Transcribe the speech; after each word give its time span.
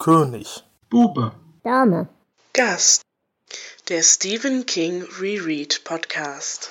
König. 0.00 0.64
Bube. 0.88 1.32
Dame. 1.62 2.08
Gast. 2.54 3.02
Der 3.90 4.02
Stephen 4.02 4.64
King 4.64 5.06
Reread 5.20 5.84
Podcast. 5.84 6.70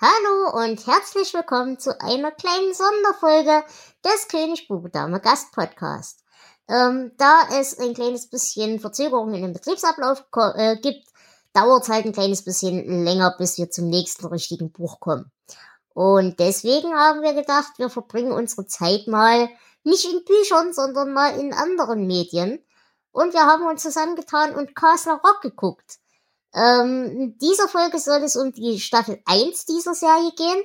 Hallo 0.00 0.64
und 0.64 0.86
herzlich 0.86 1.34
willkommen 1.34 1.78
zu 1.78 2.00
einer 2.00 2.30
kleinen 2.30 2.72
Sonderfolge 2.72 3.62
des 4.06 4.26
König 4.28 4.68
Bube 4.68 4.88
Dame 4.88 5.20
Gast 5.20 5.52
Podcast. 5.52 6.24
Ähm, 6.66 7.12
da 7.18 7.42
es 7.52 7.78
ein 7.78 7.92
kleines 7.92 8.30
bisschen 8.30 8.80
Verzögerungen 8.80 9.34
in 9.34 9.42
den 9.42 9.52
Betriebsablauf 9.52 10.24
äh, 10.54 10.76
gibt, 10.76 11.06
dauert 11.52 11.82
es 11.82 11.90
halt 11.90 12.06
ein 12.06 12.12
kleines 12.12 12.42
bisschen 12.42 13.04
länger, 13.04 13.34
bis 13.36 13.58
wir 13.58 13.70
zum 13.70 13.90
nächsten 13.90 14.24
richtigen 14.28 14.72
Buch 14.72 14.98
kommen. 15.00 15.30
Und 15.92 16.40
deswegen 16.40 16.94
haben 16.94 17.20
wir 17.20 17.34
gedacht, 17.34 17.72
wir 17.76 17.90
verbringen 17.90 18.32
unsere 18.32 18.66
Zeit 18.66 19.08
mal 19.08 19.50
nicht 19.88 20.04
in 20.04 20.24
Büchern, 20.24 20.72
sondern 20.72 21.12
mal 21.12 21.38
in 21.38 21.52
anderen 21.52 22.06
Medien. 22.06 22.60
Und 23.12 23.32
wir 23.32 23.46
haben 23.46 23.66
uns 23.66 23.82
zusammengetan 23.82 24.54
und 24.54 24.74
Castle 24.76 25.14
Rock 25.14 25.40
geguckt. 25.42 25.98
Ähm, 26.54 27.04
in 27.04 27.38
dieser 27.38 27.68
Folge 27.68 27.98
soll 27.98 28.22
es 28.22 28.36
um 28.36 28.52
die 28.52 28.80
Staffel 28.80 29.20
1 29.24 29.66
dieser 29.66 29.94
Serie 29.94 30.32
gehen. 30.36 30.62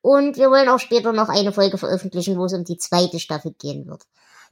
Und 0.00 0.36
wir 0.36 0.50
wollen 0.50 0.68
auch 0.68 0.78
später 0.78 1.12
noch 1.12 1.28
eine 1.28 1.52
Folge 1.52 1.76
veröffentlichen, 1.76 2.38
wo 2.38 2.44
es 2.44 2.52
um 2.52 2.64
die 2.64 2.78
zweite 2.78 3.18
Staffel 3.18 3.52
gehen 3.58 3.86
wird. 3.86 4.02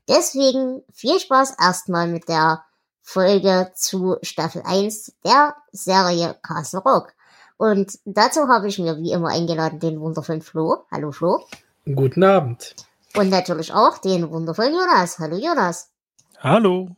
Deswegen 0.09 0.83
viel 0.93 1.19
Spaß 1.19 1.55
erstmal 1.60 2.09
mit 2.09 2.29
der 2.29 2.65
Folge 3.02 3.71
zu 3.74 4.16
Staffel 4.23 4.62
1 4.65 5.15
der 5.24 5.55
Serie 5.73 6.37
Castle 6.43 6.80
Rock. 6.80 7.12
Und 7.57 7.98
dazu 8.05 8.48
habe 8.48 8.69
ich 8.69 8.79
mir 8.79 8.98
wie 8.98 9.12
immer 9.12 9.29
eingeladen 9.29 9.79
den 9.79 10.01
wundervollen 10.01 10.43
Flo. 10.43 10.85
Hallo 10.91 11.12
Flo. 11.12 11.46
Guten 11.85 12.24
Abend. 12.24 12.74
Und 13.16 13.30
natürlich 13.30 13.73
auch 13.73 13.99
den 13.99 14.30
wundervollen 14.30 14.74
Jonas. 14.74 15.18
Hallo 15.18 15.37
Jonas. 15.37 15.90
Hallo. 16.38 16.90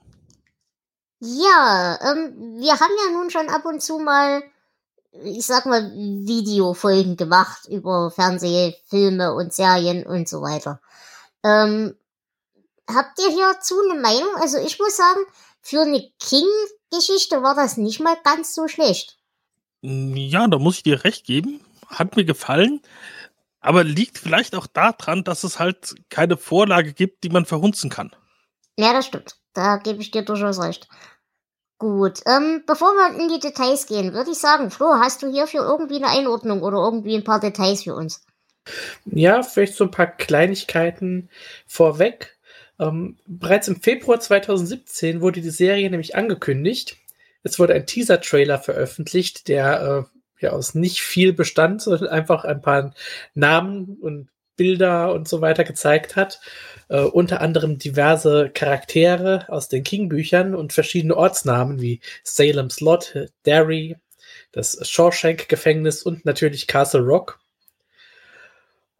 Ja, 1.20 1.98
ähm, 2.02 2.60
wir 2.60 2.72
haben 2.72 2.92
ja 3.04 3.12
nun 3.12 3.30
schon 3.30 3.48
ab 3.48 3.64
und 3.64 3.82
zu 3.82 3.98
mal, 3.98 4.42
ich 5.24 5.46
sag 5.46 5.66
mal, 5.66 5.90
Videofolgen 5.92 7.16
gemacht 7.16 7.66
über 7.68 8.10
Fernsehfilme 8.10 9.34
und 9.34 9.52
Serien 9.52 10.06
und 10.06 10.28
so 10.28 10.42
weiter. 10.42 10.80
Ähm, 11.44 11.96
habt 12.88 13.18
ihr 13.20 13.30
hierzu 13.30 13.76
eine 13.90 14.00
Meinung? 14.00 14.34
Also 14.36 14.58
ich 14.58 14.78
muss 14.78 14.96
sagen, 14.96 15.20
für 15.60 15.82
eine 15.82 16.08
King-Geschichte 16.20 17.42
war 17.42 17.54
das 17.54 17.76
nicht 17.76 18.00
mal 18.00 18.16
ganz 18.24 18.54
so 18.54 18.68
schlecht. 18.68 19.18
Ja, 19.82 20.46
da 20.48 20.58
muss 20.58 20.78
ich 20.78 20.82
dir 20.82 21.04
recht 21.04 21.24
geben. 21.24 21.60
Hat 21.88 22.16
mir 22.16 22.24
gefallen. 22.24 22.80
Aber 23.60 23.84
liegt 23.84 24.18
vielleicht 24.18 24.54
auch 24.54 24.66
daran, 24.66 25.24
dass 25.24 25.44
es 25.44 25.58
halt 25.58 25.94
keine 26.10 26.36
Vorlage 26.36 26.92
gibt, 26.92 27.24
die 27.24 27.30
man 27.30 27.44
verhunzen 27.44 27.90
kann. 27.90 28.14
Ja, 28.76 28.92
das 28.92 29.06
stimmt. 29.06 29.36
Da 29.52 29.78
gebe 29.78 30.00
ich 30.00 30.10
dir 30.10 30.22
durchaus 30.22 30.60
recht. 30.60 30.88
Gut, 31.78 32.20
ähm, 32.26 32.64
bevor 32.66 32.92
wir 32.92 33.20
in 33.20 33.28
die 33.28 33.38
Details 33.38 33.86
gehen, 33.86 34.12
würde 34.12 34.32
ich 34.32 34.38
sagen, 34.38 34.70
Flo, 34.70 34.94
hast 35.00 35.22
du 35.22 35.30
hierfür 35.30 35.60
irgendwie 35.60 35.96
eine 35.96 36.08
Einordnung 36.08 36.62
oder 36.62 36.78
irgendwie 36.78 37.14
ein 37.14 37.24
paar 37.24 37.40
Details 37.40 37.84
für 37.84 37.94
uns? 37.94 38.24
Ja, 39.04 39.42
vielleicht 39.42 39.74
so 39.74 39.84
ein 39.84 39.90
paar 39.90 40.08
Kleinigkeiten 40.08 41.30
vorweg. 41.66 42.36
Ähm, 42.80 43.18
bereits 43.26 43.68
im 43.68 43.80
Februar 43.80 44.20
2017 44.20 45.20
wurde 45.20 45.40
die 45.40 45.50
Serie 45.50 45.90
nämlich 45.90 46.16
angekündigt. 46.16 46.96
Es 47.42 47.58
wurde 47.58 47.74
ein 47.74 47.86
Teaser-Trailer 47.86 48.58
veröffentlicht, 48.58 49.48
der 49.48 50.06
äh, 50.10 50.17
ja 50.40 50.50
aus 50.50 50.74
nicht 50.74 51.00
viel 51.00 51.32
bestand, 51.32 51.82
sondern 51.82 52.08
einfach 52.08 52.44
ein 52.44 52.60
paar 52.60 52.94
Namen 53.34 53.96
und 54.00 54.28
Bilder 54.58 55.12
und 55.14 55.26
so 55.26 55.40
weiter 55.40 55.64
gezeigt 55.64 56.16
hat. 56.16 56.40
Äh, 56.88 57.00
unter 57.00 57.40
anderem 57.40 57.78
diverse 57.78 58.50
Charaktere 58.50 59.46
aus 59.48 59.68
den 59.68 59.84
King-Büchern 59.84 60.54
und 60.54 60.74
verschiedene 60.74 61.16
Ortsnamen 61.16 61.80
wie 61.80 62.00
Salem 62.24 62.68
Slot, 62.68 63.14
Derry, 63.46 63.96
das 64.52 64.78
Shawshank-Gefängnis 64.86 66.02
und 66.02 66.26
natürlich 66.26 66.66
Castle 66.66 67.00
Rock. 67.00 67.38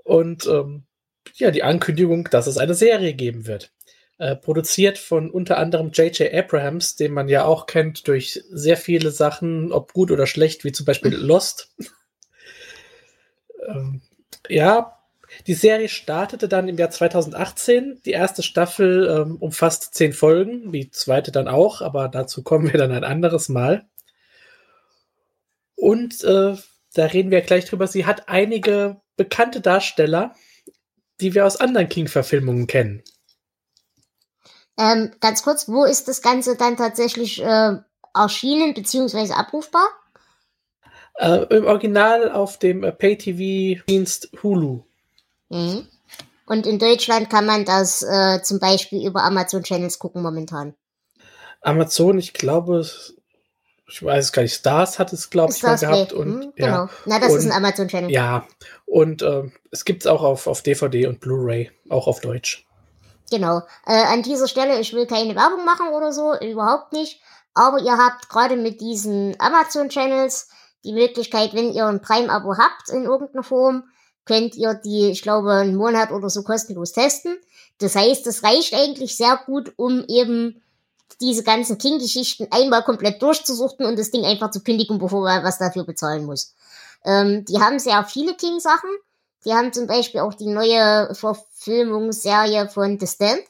Und 0.05 0.47
ähm, 0.47 0.85
ja, 1.35 1.51
die 1.51 1.63
Ankündigung, 1.63 2.29
dass 2.31 2.47
es 2.47 2.57
eine 2.57 2.75
Serie 2.75 3.13
geben 3.13 3.47
wird. 3.47 3.71
Äh, 4.21 4.35
produziert 4.35 4.99
von 4.99 5.31
unter 5.31 5.59
anderem 5.59 5.91
J.J. 5.93 6.35
Abrahams, 6.35 6.97
den 6.97 7.13
man 7.13 7.29
ja 7.29 7.45
auch 7.45 7.67
kennt 7.67 8.09
durch 8.09 8.43
sehr 8.51 8.77
viele 8.77 9.13
Sachen, 9.13 9.71
ob 9.71 9.93
gut 9.93 10.11
oder 10.11 10.27
schlecht, 10.27 10.65
wie 10.65 10.73
zum 10.73 10.87
Beispiel 10.87 11.15
Lost. 11.15 11.73
ähm, 13.69 14.03
ja, 14.49 14.99
die 15.47 15.55
Serie 15.55 15.89
startete 15.89 16.49
dann 16.49 16.67
im 16.69 16.77
Jahr 16.77 16.91
2018. 16.91 18.01
Die 18.05 18.11
erste 18.11 18.43
Staffel 18.43 19.07
ähm, 19.09 19.37
umfasst 19.37 19.95
zehn 19.95 20.13
Folgen, 20.13 20.73
die 20.73 20.91
zweite 20.91 21.31
dann 21.31 21.47
auch, 21.47 21.81
aber 21.81 22.09
dazu 22.09 22.43
kommen 22.43 22.73
wir 22.73 22.79
dann 22.81 22.91
ein 22.91 23.05
anderes 23.05 23.49
Mal. 23.49 23.87
Und 25.77 26.25
äh, 26.25 26.57
da 26.95 27.05
reden 27.05 27.31
wir 27.31 27.43
gleich 27.43 27.67
drüber. 27.67 27.87
Sie 27.87 28.05
hat 28.05 28.29
einige 28.29 29.01
bekannte 29.17 29.61
Darsteller, 29.61 30.35
die 31.21 31.37
wir 31.37 31.47
aus 31.47 31.61
anderen 31.61 31.89
King-Verfilmungen 31.89 32.67
kennen. 32.67 33.05
Ähm, 34.79 35.11
ganz 35.21 35.43
kurz, 35.43 35.69
wo 35.69 35.85
ist 35.85 36.07
das 36.07 36.23
Ganze 36.23 36.57
dann 36.57 36.77
tatsächlich 36.77 37.43
äh, 37.43 37.77
erschienen 38.15 38.75
bzw. 38.75 39.33
abrufbar? 39.33 39.89
Äh, 41.19 41.57
Im 41.57 41.67
Original 41.67 42.31
auf 42.31 42.59
dem 42.59 42.85
äh, 42.85 42.93
Pay-TV-Dienst 42.93 44.31
Hulu. 44.43 44.83
Mhm. 45.49 45.89
Und 46.47 46.67
in 46.67 46.79
Deutschland 46.79 47.29
kann 47.29 47.45
man 47.45 47.65
das 47.65 48.03
äh, 48.03 48.41
zum 48.43 48.61
Beispiel 48.61 49.05
über 49.05 49.25
Amazon 49.25 49.65
Channels 49.65 49.99
gucken 49.99 50.23
momentan. 50.23 50.75
Amazon, 51.61 52.19
ich 52.19 52.33
glaube, 52.33 52.87
ich 53.89 54.03
weiß 54.03 54.27
es 54.27 54.33
gar 54.33 54.43
nicht, 54.43 54.55
Stars 54.55 55.01
hat 55.01 55.13
es, 55.13 55.29
glaube 55.29 55.53
ich, 55.53 55.63
mal 55.63 55.77
gehabt. 55.77 56.13
Und, 56.13 56.43
hm, 56.43 56.53
genau. 56.55 56.85
Ja. 56.85 56.91
Na, 57.05 57.19
das 57.19 57.33
und, 57.33 57.39
ist 57.39 57.47
ein 57.47 57.53
Amazon-Channel. 57.53 58.11
Ja, 58.13 58.47
und 58.87 59.23
äh, 59.23 59.51
es 59.73 59.85
gibt 59.85 60.03
es 60.03 60.07
auch 60.07 60.23
auf, 60.23 60.47
auf 60.47 60.63
DVD 60.63 61.07
und 61.09 61.19
Blu-ray, 61.19 61.73
auch 61.89 62.07
auf 62.07 62.21
Deutsch. 62.21 62.68
Genau. 63.31 63.63
Äh, 63.87 64.05
an 64.05 64.23
dieser 64.23 64.49
Stelle, 64.49 64.81
ich 64.81 64.93
will 64.93 65.07
keine 65.07 65.35
Werbung 65.35 65.65
machen 65.65 65.89
oder 65.89 66.13
so, 66.13 66.35
überhaupt 66.39 66.93
nicht. 66.93 67.21
Aber 67.55 67.79
ihr 67.79 67.97
habt 67.97 68.29
gerade 68.29 68.57
mit 68.57 68.81
diesen 68.81 69.35
Amazon-Channels 69.39 70.49
die 70.85 70.93
Möglichkeit, 70.93 71.55
wenn 71.55 71.73
ihr 71.73 71.87
ein 71.87 72.01
Prime-Abo 72.01 72.57
habt 72.57 72.89
in 72.91 73.05
irgendeiner 73.05 73.43
Form, 73.43 73.85
könnt 74.25 74.55
ihr 74.55 74.75
die, 74.75 75.11
ich 75.11 75.23
glaube, 75.23 75.53
einen 75.53 75.75
Monat 75.75 76.13
oder 76.13 76.31
so 76.31 76.43
kostenlos 76.43 76.93
testen. 76.93 77.37
Das 77.79 77.97
heißt, 77.97 78.27
es 78.27 78.43
reicht 78.43 78.75
eigentlich 78.75 79.17
sehr 79.17 79.41
gut, 79.47 79.73
um 79.77 80.05
eben 80.07 80.63
diese 81.21 81.43
ganzen 81.43 81.79
King-Geschichten 81.79 82.47
einmal 82.51 82.85
komplett 82.85 83.21
durchzusuchten 83.23 83.87
und 83.87 83.99
das 83.99 84.11
Ding 84.11 84.25
einfach 84.25 84.51
zu 84.51 84.63
kündigen, 84.63 84.99
bevor 84.99 85.23
man 85.23 85.43
was 85.43 85.59
dafür 85.59 85.85
bezahlen 85.85 86.25
muss. 86.25 86.55
Ähm, 87.05 87.45
die 87.47 87.59
haben 87.59 87.79
sehr 87.79 88.05
viele 88.05 88.35
King-Sachen. 88.35 88.91
Die 89.45 89.53
haben 89.53 89.73
zum 89.73 89.87
Beispiel 89.87 90.21
auch 90.21 90.35
die 90.35 90.49
neue 90.49 91.15
Verfilmungsserie 91.15 92.69
von 92.69 92.99
The 92.99 93.07
Stand. 93.07 93.43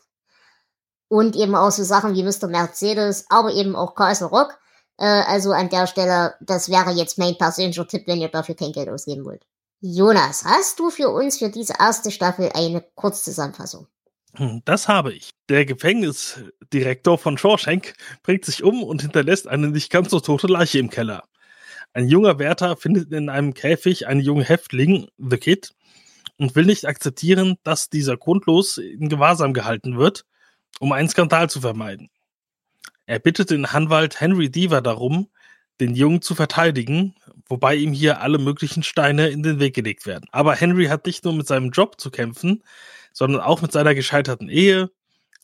Und 1.08 1.36
eben 1.36 1.54
auch 1.54 1.70
so 1.70 1.84
Sachen 1.84 2.14
wie 2.14 2.22
Mr. 2.22 2.48
Mercedes, 2.48 3.24
aber 3.30 3.52
eben 3.52 3.74
auch 3.74 3.94
Castle 3.94 4.26
Rock. 4.26 4.58
Äh, 4.98 5.06
also 5.06 5.52
an 5.52 5.70
der 5.70 5.86
Stelle, 5.86 6.34
das 6.40 6.68
wäre 6.68 6.90
jetzt 6.90 7.18
mein 7.18 7.38
persönlicher 7.38 7.88
Tipp, 7.88 8.02
wenn 8.06 8.20
ihr 8.20 8.28
dafür 8.28 8.54
kein 8.54 8.72
Geld 8.72 8.90
ausgeben 8.90 9.24
wollt. 9.24 9.46
Jonas, 9.80 10.44
hast 10.44 10.78
du 10.80 10.90
für 10.90 11.08
uns 11.08 11.38
für 11.38 11.50
diese 11.50 11.74
erste 11.78 12.10
Staffel 12.10 12.50
eine 12.52 12.84
Kurzzusammenfassung? 12.94 13.86
Hm, 14.34 14.62
das 14.64 14.88
habe 14.88 15.12
ich. 15.12 15.30
Der 15.48 15.64
Gefängnisdirektor 15.64 17.16
von 17.16 17.38
Shawshank 17.38 17.94
bringt 18.22 18.44
sich 18.44 18.62
um 18.62 18.82
und 18.82 19.02
hinterlässt 19.02 19.48
eine 19.48 19.68
nicht 19.68 19.90
ganz 19.90 20.10
so 20.10 20.20
tote 20.20 20.48
Leiche 20.48 20.78
im 20.78 20.90
Keller. 20.90 21.24
Ein 21.92 22.08
junger 22.08 22.38
Wärter 22.38 22.76
findet 22.76 23.12
in 23.12 23.28
einem 23.28 23.54
Käfig 23.54 24.06
einen 24.06 24.20
jungen 24.20 24.44
Häftling, 24.44 25.08
The 25.18 25.36
Kid, 25.36 25.74
und 26.36 26.54
will 26.54 26.64
nicht 26.64 26.86
akzeptieren, 26.86 27.56
dass 27.64 27.90
dieser 27.90 28.16
grundlos 28.16 28.78
in 28.78 29.08
Gewahrsam 29.08 29.52
gehalten 29.52 29.98
wird, 29.98 30.24
um 30.80 30.92
einen 30.92 31.08
Skandal 31.08 31.50
zu 31.50 31.60
vermeiden. 31.60 32.08
Er 33.06 33.18
bittet 33.18 33.50
den 33.50 33.64
Anwalt 33.64 34.20
Henry 34.20 34.50
Deaver 34.50 34.80
darum, 34.80 35.28
den 35.80 35.94
Jungen 35.94 36.22
zu 36.22 36.34
verteidigen, 36.34 37.14
wobei 37.48 37.74
ihm 37.76 37.92
hier 37.92 38.20
alle 38.20 38.38
möglichen 38.38 38.82
Steine 38.82 39.28
in 39.28 39.42
den 39.42 39.60
Weg 39.60 39.74
gelegt 39.74 40.06
werden. 40.06 40.26
Aber 40.30 40.54
Henry 40.54 40.86
hat 40.86 41.06
nicht 41.06 41.24
nur 41.24 41.34
mit 41.34 41.46
seinem 41.46 41.70
Job 41.70 42.00
zu 42.00 42.10
kämpfen, 42.10 42.62
sondern 43.12 43.40
auch 43.40 43.62
mit 43.62 43.72
seiner 43.72 43.94
gescheiterten 43.94 44.48
Ehe, 44.48 44.90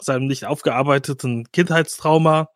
seinem 0.01 0.27
nicht 0.27 0.45
aufgearbeiteten 0.45 1.51
Kindheitstrauma, 1.53 2.51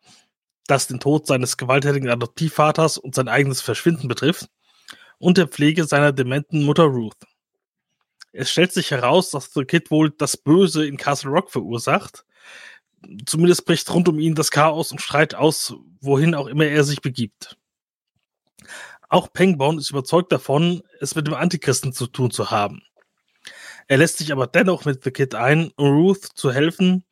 das 0.69 0.87
den 0.87 0.99
Tod 0.99 1.27
seines 1.27 1.57
gewalttätigen 1.57 2.09
Adoptivvaters 2.09 2.97
und 2.97 3.15
sein 3.15 3.27
eigenes 3.27 3.61
Verschwinden 3.61 4.07
betrifft, 4.07 4.49
und 5.17 5.37
der 5.37 5.47
Pflege 5.47 5.85
seiner 5.85 6.11
dementen 6.11 6.63
Mutter 6.63 6.83
Ruth. 6.83 7.17
Es 8.31 8.51
stellt 8.51 8.71
sich 8.71 8.91
heraus, 8.91 9.31
dass 9.31 9.53
The 9.53 9.65
Kid 9.65 9.91
wohl 9.91 10.11
das 10.11 10.37
Böse 10.37 10.85
in 10.85 10.97
Castle 10.97 11.31
Rock 11.31 11.51
verursacht. 11.51 12.25
Zumindest 13.25 13.65
bricht 13.65 13.91
rund 13.93 14.07
um 14.07 14.19
ihn 14.19 14.35
das 14.35 14.51
Chaos 14.51 14.91
und 14.91 15.01
Streit 15.01 15.33
aus, 15.35 15.73
wohin 15.99 16.35
auch 16.35 16.47
immer 16.47 16.65
er 16.65 16.83
sich 16.83 17.01
begibt. 17.01 17.57
Auch 19.09 19.33
Pengborn 19.33 19.79
ist 19.79 19.89
überzeugt 19.89 20.31
davon, 20.31 20.83
es 20.99 21.15
mit 21.15 21.25
dem 21.25 21.33
Antichristen 21.33 21.91
zu 21.91 22.05
tun 22.07 22.29
zu 22.29 22.51
haben. 22.51 22.83
Er 23.87 23.97
lässt 23.97 24.19
sich 24.19 24.31
aber 24.31 24.45
dennoch 24.45 24.85
mit 24.85 25.03
The 25.03 25.09
Kid 25.09 25.33
ein, 25.33 25.71
um 25.75 25.87
Ruth 25.87 26.23
zu 26.23 26.51
helfen, 26.51 27.03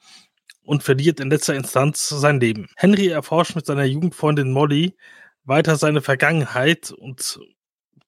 und 0.67 0.83
verliert 0.83 1.21
in 1.21 1.29
letzter 1.29 1.55
Instanz 1.55 2.09
sein 2.09 2.41
Leben. 2.41 2.67
Henry 2.75 3.07
erforscht 3.07 3.55
mit 3.55 3.65
seiner 3.65 3.85
Jugendfreundin 3.85 4.51
Molly 4.51 4.97
weiter 5.45 5.77
seine 5.77 6.01
Vergangenheit 6.01 6.91
und 6.91 7.39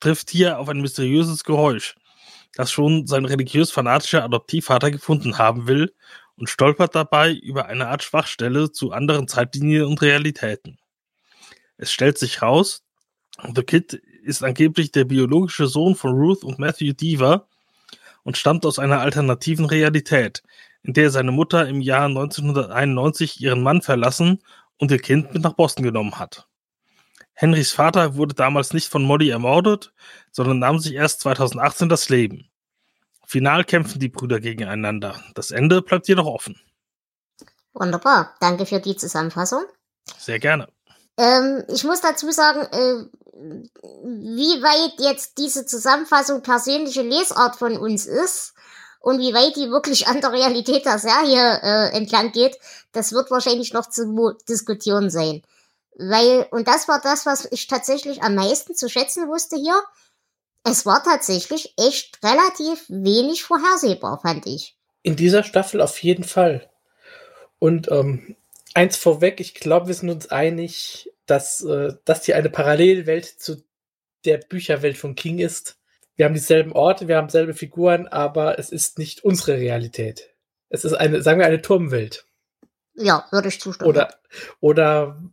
trifft 0.02 0.30
hier 0.30 0.60
auf 0.60 0.68
ein 0.68 0.82
mysteriöses 0.82 1.46
Geräusch, 1.46 1.96
das 2.56 2.70
schon 2.70 3.08
sein 3.08 3.24
religiös-fanatischer 3.24 4.26
Adoptivvater 4.26 4.92
gefunden 4.92 5.38
haben 5.38 5.68
will 5.68 5.94
und 6.36 6.50
stolpert 6.50 6.96
dabei 6.96 7.32
über 7.32 7.68
eine 7.68 7.88
Art 7.88 8.04
Schwachstelle 8.04 8.74
zu 8.74 8.92
anderen 8.92 9.30
Zeitlinien 9.30 9.86
und 9.86 10.02
Realitäten. 10.02 10.78
Es 11.78 11.94
stellt 11.94 12.18
sich 12.18 12.42
raus, 12.42 12.84
The 13.56 13.64
Kid 13.64 13.94
ist 14.24 14.44
angeblich 14.44 14.92
der 14.92 15.06
biologische 15.06 15.68
Sohn 15.68 15.96
von 15.96 16.12
Ruth 16.12 16.44
und 16.44 16.60
Matthew 16.60 16.92
Deaver 16.92 17.48
und 18.24 18.36
stammt 18.36 18.66
aus 18.66 18.80
einer 18.80 19.00
alternativen 19.00 19.64
Realität, 19.64 20.44
in 20.84 20.94
der 20.94 21.10
seine 21.10 21.32
Mutter 21.32 21.68
im 21.68 21.82
Jahr 21.82 22.06
1991 22.06 23.42
ihren 23.42 23.62
Mann 23.62 23.82
verlassen 23.82 24.42
und 24.78 24.92
ihr 24.92 25.00
Kind 25.00 25.34
mit 25.34 25.44
nach 25.44 25.54
Boston 25.54 25.84
genommen 25.84 26.18
hat. 26.20 26.48
Henrys 27.34 27.72
Vater 27.72 28.16
wurde 28.16 28.36
damals 28.36 28.74
nicht 28.74 28.90
von 28.90 29.04
Molly 29.04 29.30
ermordet, 29.30 29.94
sondern 30.32 30.60
nahm 30.60 30.80
sich 30.80 30.94
erst 30.94 31.22
2018 31.22 31.88
das 31.90 32.10
Leben. 32.10 32.50
Final 33.26 33.64
kämpfen 33.64 34.00
die 34.00 34.10
Brüder 34.10 34.40
gegeneinander. 34.40 35.24
Das 35.36 35.52
Ende 35.52 35.82
bleibt 35.82 36.08
jedoch 36.08 36.26
offen. 36.26 36.60
Wunderbar. 37.74 38.36
Danke 38.40 38.66
für 38.66 38.80
die 38.80 38.96
Zusammenfassung. 38.96 39.64
Sehr 40.18 40.40
gerne. 40.40 40.68
Ähm, 41.18 41.64
ich 41.68 41.84
muss 41.84 42.02
dazu 42.02 42.32
sagen, 42.32 42.62
äh, 42.72 43.06
wie 44.04 44.62
weit 44.62 45.00
jetzt 45.00 45.38
diese 45.38 45.66
Zusammenfassung 45.66 46.42
persönliche 46.42 47.04
Lesart 47.04 47.56
von 47.56 47.78
uns 47.78 48.06
ist 48.06 48.54
und 49.00 49.20
wie 49.20 49.34
weit 49.34 49.56
die 49.56 49.70
wirklich 49.70 50.08
an 50.08 50.22
der 50.22 50.34
Realität 50.34 50.86
der 50.86 51.00
Serie 51.00 51.60
äh, 51.62 51.96
entlang 51.96 52.32
geht, 52.32 52.58
das 52.92 53.14
wird 53.14 53.32
wahrscheinlich 53.32 53.74
noch 53.74 53.90
zu 53.90 54.36
diskutieren 54.48 55.10
sein. 55.10 55.42
Weil, 55.98 56.48
und 56.52 56.68
das 56.68 56.88
war 56.88 57.02
das, 57.02 57.26
was 57.26 57.48
ich 57.52 57.68
tatsächlich 57.68 58.24
am 58.24 58.36
meisten 58.36 58.76
zu 58.76 58.90
schätzen 58.90 59.28
wusste 59.28 59.58
hier. 59.58 59.82
Es 60.64 60.86
war 60.86 61.04
tatsächlich 61.04 61.74
echt 61.78 62.20
relativ 62.24 62.86
wenig 62.90 63.44
vorhersehbar, 63.44 64.20
fand 64.22 64.46
ich. 64.46 64.78
In 65.04 65.16
dieser 65.16 65.44
Staffel 65.44 65.82
auf 65.82 66.02
jeden 66.04 66.26
Fall. 66.26 66.70
Und 67.58 67.90
ähm, 67.92 68.36
eins 68.74 68.98
vorweg, 68.98 69.40
ich 69.40 69.54
glaube, 69.54 69.88
wir 69.88 69.94
sind 69.94 70.10
uns 70.10 70.30
einig, 70.30 71.12
dass 71.26 71.62
äh, 71.62 71.94
das 72.06 72.26
hier 72.26 72.36
eine 72.36 72.50
Parallelwelt 72.50 73.26
zu 73.26 73.64
der 74.26 74.38
Bücherwelt 74.38 74.98
von 74.98 75.16
King 75.16 75.40
ist. 75.40 75.79
Wir 76.20 76.26
haben 76.26 76.34
dieselben 76.34 76.74
Orte, 76.74 77.08
wir 77.08 77.16
haben 77.16 77.30
selbe 77.30 77.54
Figuren, 77.54 78.06
aber 78.10 78.60
es 78.60 78.72
ist 78.72 79.00
nicht 79.00 79.24
unsere 79.24 79.54
Realität. 79.54 80.36
Es 80.68 80.84
ist 80.84 80.92
eine, 80.92 81.22
sagen 81.22 81.40
wir, 81.40 81.46
eine 81.46 81.62
Turmwelt. 81.62 82.26
Ja, 82.94 83.26
würde 83.32 83.48
ich 83.48 83.62
zustimmen. 83.62 83.90
Oder, 83.90 84.14
oder 84.60 85.24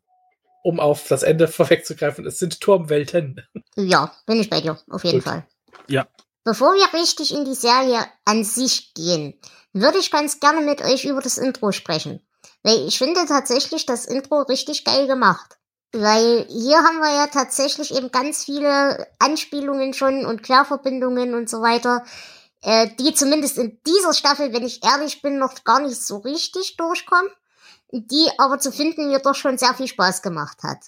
um 0.62 0.79
auf 0.79 1.09
das 1.09 1.25
Ende 1.25 1.49
vorwegzugreifen, 1.49 2.25
es 2.25 2.38
sind 2.38 2.61
Turmwelten. 2.61 3.44
Ja, 3.75 4.15
bin 4.27 4.38
ich 4.38 4.49
bei 4.49 4.61
dir, 4.61 4.79
auf 4.88 5.03
jeden 5.03 5.19
Gut. 5.19 5.25
Fall. 5.25 5.44
Ja. 5.88 6.06
Bevor 6.44 6.73
wir 6.75 6.97
richtig 6.97 7.35
in 7.35 7.44
die 7.44 7.56
Serie 7.56 7.99
an 8.25 8.44
sich 8.44 8.94
gehen, 8.94 9.35
würde 9.73 9.99
ich 9.99 10.12
ganz 10.12 10.39
gerne 10.39 10.61
mit 10.61 10.82
euch 10.82 11.05
über 11.05 11.21
das 11.21 11.37
Intro 11.37 11.73
sprechen. 11.73 12.25
Weil 12.62 12.87
ich 12.87 12.99
finde 12.99 13.27
tatsächlich 13.27 13.87
das 13.87 14.06
Intro 14.06 14.43
richtig 14.43 14.85
geil 14.85 15.09
gemacht. 15.09 15.59
Weil 15.93 16.47
hier 16.49 16.77
haben 16.79 16.99
wir 16.99 17.15
ja 17.15 17.27
tatsächlich 17.29 17.94
eben 17.94 18.11
ganz 18.11 18.44
viele 18.44 19.06
Anspielungen 19.19 19.94
schon 19.94 20.27
und 20.27 20.43
Querverbindungen 20.43 21.35
und 21.35 21.49
so 21.49 21.62
weiter, 21.62 22.05
äh, 22.62 22.88
die 22.99 23.15
zumindest 23.15 23.59
in 23.59 23.79
dieser 23.87 24.12
Staffel, 24.12 24.53
wenn 24.53 24.65
ich 24.65 24.85
ehrlich 24.85 25.23
bin, 25.23 25.38
noch 25.38 25.65
gar 25.65 25.81
nicht 25.81 26.05
so 26.05 26.19
richtig 26.19 26.77
durchkommen, 26.77 27.31
die 27.93 28.29
aber 28.38 28.59
zu 28.59 28.73
finden 28.73 29.09
mir 29.09 29.21
doch 29.21 29.35
schon 29.35 29.59
sehr 29.59 29.75
viel 29.75 29.87
Spaß 29.87 30.23
gemacht 30.23 30.62
hat. 30.62 30.79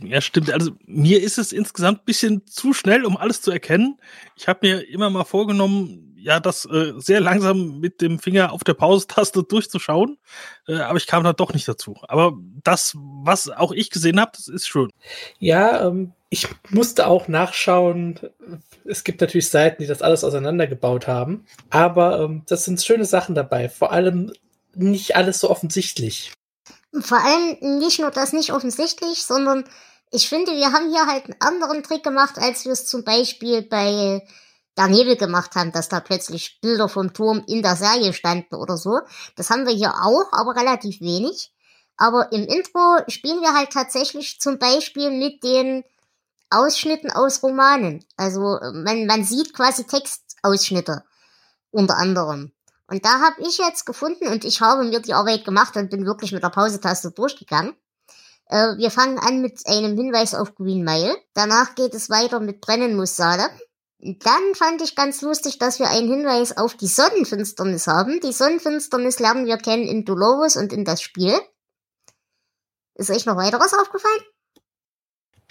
Ja, 0.00 0.20
stimmt. 0.20 0.50
Also 0.50 0.72
mir 0.86 1.22
ist 1.22 1.38
es 1.38 1.52
insgesamt 1.52 2.00
ein 2.00 2.04
bisschen 2.04 2.46
zu 2.46 2.72
schnell, 2.72 3.04
um 3.04 3.16
alles 3.16 3.42
zu 3.42 3.50
erkennen. 3.50 3.98
Ich 4.36 4.48
habe 4.48 4.66
mir 4.66 4.88
immer 4.88 5.10
mal 5.10 5.24
vorgenommen, 5.24 6.09
ja, 6.22 6.40
das 6.40 6.64
äh, 6.66 6.92
sehr 6.98 7.20
langsam 7.20 7.80
mit 7.80 8.00
dem 8.00 8.18
Finger 8.18 8.52
auf 8.52 8.64
der 8.64 8.74
Pause-Taste 8.74 9.42
durchzuschauen, 9.42 10.18
äh, 10.68 10.78
aber 10.80 10.98
ich 10.98 11.06
kam 11.06 11.24
da 11.24 11.32
doch 11.32 11.52
nicht 11.52 11.66
dazu. 11.66 11.96
Aber 12.08 12.34
das, 12.62 12.96
was 12.96 13.48
auch 13.48 13.72
ich 13.72 13.90
gesehen 13.90 14.20
habe, 14.20 14.32
das 14.34 14.48
ist 14.48 14.66
schön. 14.66 14.90
Ja, 15.38 15.86
ähm, 15.86 16.12
ich 16.28 16.46
musste 16.68 17.06
auch 17.06 17.28
nachschauen. 17.28 18.20
Es 18.84 19.04
gibt 19.04 19.20
natürlich 19.20 19.48
Seiten, 19.48 19.82
die 19.82 19.88
das 19.88 20.02
alles 20.02 20.24
auseinandergebaut 20.24 21.06
haben, 21.06 21.46
aber 21.70 22.20
ähm, 22.20 22.42
das 22.46 22.64
sind 22.64 22.82
schöne 22.82 23.04
Sachen 23.04 23.34
dabei. 23.34 23.68
Vor 23.68 23.92
allem 23.92 24.32
nicht 24.74 25.16
alles 25.16 25.40
so 25.40 25.50
offensichtlich. 25.50 26.32
Vor 27.00 27.18
allem 27.18 27.78
nicht 27.78 28.00
nur 28.00 28.10
das 28.10 28.32
nicht 28.32 28.52
offensichtlich, 28.52 29.24
sondern 29.24 29.64
ich 30.12 30.28
finde, 30.28 30.52
wir 30.52 30.72
haben 30.72 30.90
hier 30.90 31.06
halt 31.06 31.24
einen 31.24 31.40
anderen 31.40 31.82
Trick 31.82 32.02
gemacht, 32.02 32.36
als 32.36 32.64
wir 32.64 32.72
es 32.72 32.86
zum 32.86 33.04
Beispiel 33.04 33.62
bei 33.62 34.22
Nebel 34.76 35.16
gemacht 35.16 35.54
haben, 35.56 35.72
dass 35.72 35.88
da 35.88 36.00
plötzlich 36.00 36.60
Bilder 36.60 36.88
vom 36.88 37.12
Turm 37.12 37.42
in 37.46 37.62
der 37.62 37.76
Serie 37.76 38.12
standen 38.12 38.54
oder 38.54 38.76
so. 38.76 39.00
Das 39.36 39.50
haben 39.50 39.66
wir 39.66 39.74
hier 39.74 39.94
auch, 39.94 40.32
aber 40.32 40.56
relativ 40.56 41.00
wenig. 41.00 41.52
Aber 41.96 42.32
im 42.32 42.44
Intro 42.44 42.98
spielen 43.08 43.42
wir 43.42 43.54
halt 43.54 43.70
tatsächlich 43.70 44.40
zum 44.40 44.58
Beispiel 44.58 45.10
mit 45.10 45.44
den 45.44 45.84
Ausschnitten 46.48 47.10
aus 47.10 47.42
Romanen. 47.42 48.04
Also 48.16 48.58
man, 48.72 49.06
man 49.06 49.24
sieht 49.24 49.52
quasi 49.52 49.84
Textausschnitte 49.84 51.04
unter 51.70 51.96
anderem. 51.96 52.52
Und 52.88 53.04
da 53.04 53.20
habe 53.20 53.42
ich 53.42 53.58
jetzt 53.58 53.86
gefunden 53.86 54.26
und 54.26 54.44
ich 54.44 54.60
habe 54.60 54.82
mir 54.84 55.00
die 55.00 55.14
Arbeit 55.14 55.44
gemacht 55.44 55.76
und 55.76 55.90
bin 55.90 56.06
wirklich 56.06 56.32
mit 56.32 56.42
der 56.42 56.48
Pausetaste 56.48 57.12
durchgegangen. 57.12 57.76
Äh, 58.46 58.76
wir 58.78 58.90
fangen 58.90 59.18
an 59.18 59.40
mit 59.40 59.64
einem 59.66 59.96
Hinweis 59.96 60.34
auf 60.34 60.56
Green 60.56 60.82
Mile. 60.82 61.16
Danach 61.34 61.76
geht 61.76 61.94
es 61.94 62.10
weiter 62.10 62.40
mit 62.40 62.60
Brennen 62.60 62.96
muss 62.96 63.14
Salem. 63.14 63.48
Dann 64.02 64.54
fand 64.54 64.80
ich 64.80 64.96
ganz 64.96 65.20
lustig, 65.20 65.58
dass 65.58 65.78
wir 65.78 65.90
einen 65.90 66.08
Hinweis 66.08 66.56
auf 66.56 66.74
die 66.74 66.86
Sonnenfinsternis 66.86 67.86
haben. 67.86 68.20
Die 68.20 68.32
Sonnenfinsternis 68.32 69.18
lernen 69.18 69.46
wir 69.46 69.58
kennen 69.58 69.86
in 69.86 70.06
Dolores 70.06 70.56
und 70.56 70.72
in 70.72 70.86
das 70.86 71.02
Spiel. 71.02 71.34
Ist 72.94 73.10
euch 73.10 73.26
noch 73.26 73.36
weiteres 73.36 73.74
aufgefallen? 73.74 74.22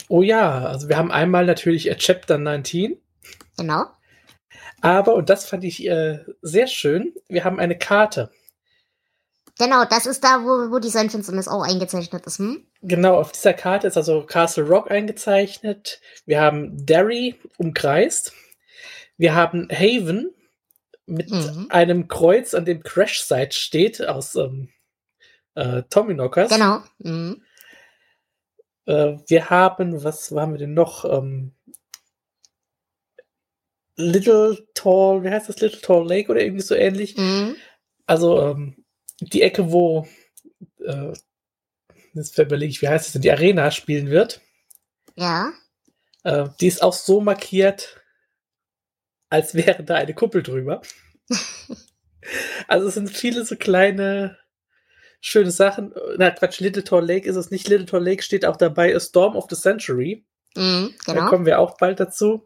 Oh 0.08 0.24
ja, 0.24 0.66
also 0.66 0.90
wir 0.90 0.98
haben 0.98 1.12
einmal 1.12 1.46
natürlich 1.46 1.94
Chapter 1.98 2.40
19. 2.40 3.00
Genau. 3.58 3.86
Aber, 4.82 5.14
und 5.14 5.30
das 5.30 5.46
fand 5.46 5.64
ich 5.64 5.86
äh, 5.88 6.26
sehr 6.42 6.68
schön, 6.68 7.14
wir 7.28 7.44
haben 7.44 7.60
eine 7.60 7.78
Karte. 7.78 8.32
Genau, 9.60 9.84
das 9.84 10.06
ist 10.06 10.24
da, 10.24 10.42
wo, 10.44 10.72
wo 10.72 10.80
die 10.80 10.90
Sonnenfinsternis 10.90 11.50
auch 11.50 11.64
eingezeichnet 11.64 12.26
ist. 12.26 12.40
Hm? 12.40 12.66
Genau, 12.82 13.20
auf 13.20 13.34
dieser 13.34 13.54
Karte 13.54 13.88
ist 13.88 13.98
also 13.98 14.26
Castle 14.26 14.64
Rock 14.64 14.90
eingezeichnet. 14.90 16.00
Wir 16.26 16.40
haben 16.40 16.86
Derry 16.86 17.36
umkreist. 17.58 18.34
Wir 19.18 19.36
haben 19.36 19.68
Haven 19.70 20.34
mit 21.06 21.30
mhm. 21.30 21.68
einem 21.70 22.08
Kreuz, 22.08 22.54
an 22.54 22.64
dem 22.64 22.84
Crash 22.84 23.22
Site 23.22 23.52
steht, 23.52 24.02
aus 24.08 24.36
ähm, 24.36 24.70
äh, 25.56 25.84
Tommyknockers. 25.90 26.52
Genau. 26.52 26.82
Mhm. 27.00 27.44
Äh, 28.86 29.18
wir 29.28 29.50
haben, 29.50 30.06
was 30.06 30.32
haben 30.32 30.54
wir 30.54 30.60
denn 30.60 30.74
noch? 30.74 31.04
Ähm, 31.04 31.54
Little 33.98 34.66
Tall, 34.74 35.22
wie 35.26 35.30
heißt 35.30 35.50
das? 35.50 35.60
Little 35.60 35.82
Tall 35.82 36.08
Lake 36.08 36.32
oder 36.32 36.40
irgendwie 36.40 36.64
so 36.64 36.76
ähnlich. 36.76 37.18
Mhm. 37.18 37.58
Also 38.06 38.42
ähm, 38.42 38.86
die 39.22 39.42
Ecke, 39.42 39.72
wo 39.72 40.08
äh, 40.86 41.14
jetzt 42.14 42.38
überlege 42.38 42.72
ich, 42.72 42.82
wie 42.82 42.88
heißt 42.88 43.08
es 43.08 43.14
denn, 43.14 43.22
die 43.22 43.32
Arena 43.32 43.72
spielen 43.72 44.10
wird. 44.10 44.42
Ja. 45.16 45.52
Äh, 46.24 46.48
die 46.60 46.68
ist 46.68 46.82
auch 46.82 46.94
so 46.94 47.22
markiert, 47.22 48.02
als 49.30 49.54
wäre 49.54 49.84
da 49.84 49.96
eine 49.96 50.14
Kuppel 50.14 50.44
drüber. 50.44 50.82
also 52.68 52.88
es 52.88 52.94
sind 52.96 53.10
viele 53.10 53.46
so 53.46 53.56
kleine 53.56 54.38
schöne 55.22 55.52
Sachen. 55.52 55.94
Na 56.18 56.32
Quatsch, 56.32 56.60
Little 56.60 56.84
Tall 56.84 57.06
Lake 57.06 57.28
ist 57.28 57.36
es 57.36 57.52
nicht. 57.52 57.68
Little 57.68 57.86
Tall 57.86 58.04
Lake 58.04 58.24
steht 58.24 58.46
auch 58.46 58.58
dabei, 58.58 58.96
A 58.96 59.00
Storm 59.00 59.36
of 59.36 59.48
the 59.50 59.56
Century. 59.56 60.26
Mhm, 60.56 60.96
genau. 61.06 61.22
Da 61.22 61.28
kommen 61.28 61.46
wir 61.46 61.60
auch 61.60 61.78
bald 61.78 62.00
dazu. 62.00 62.46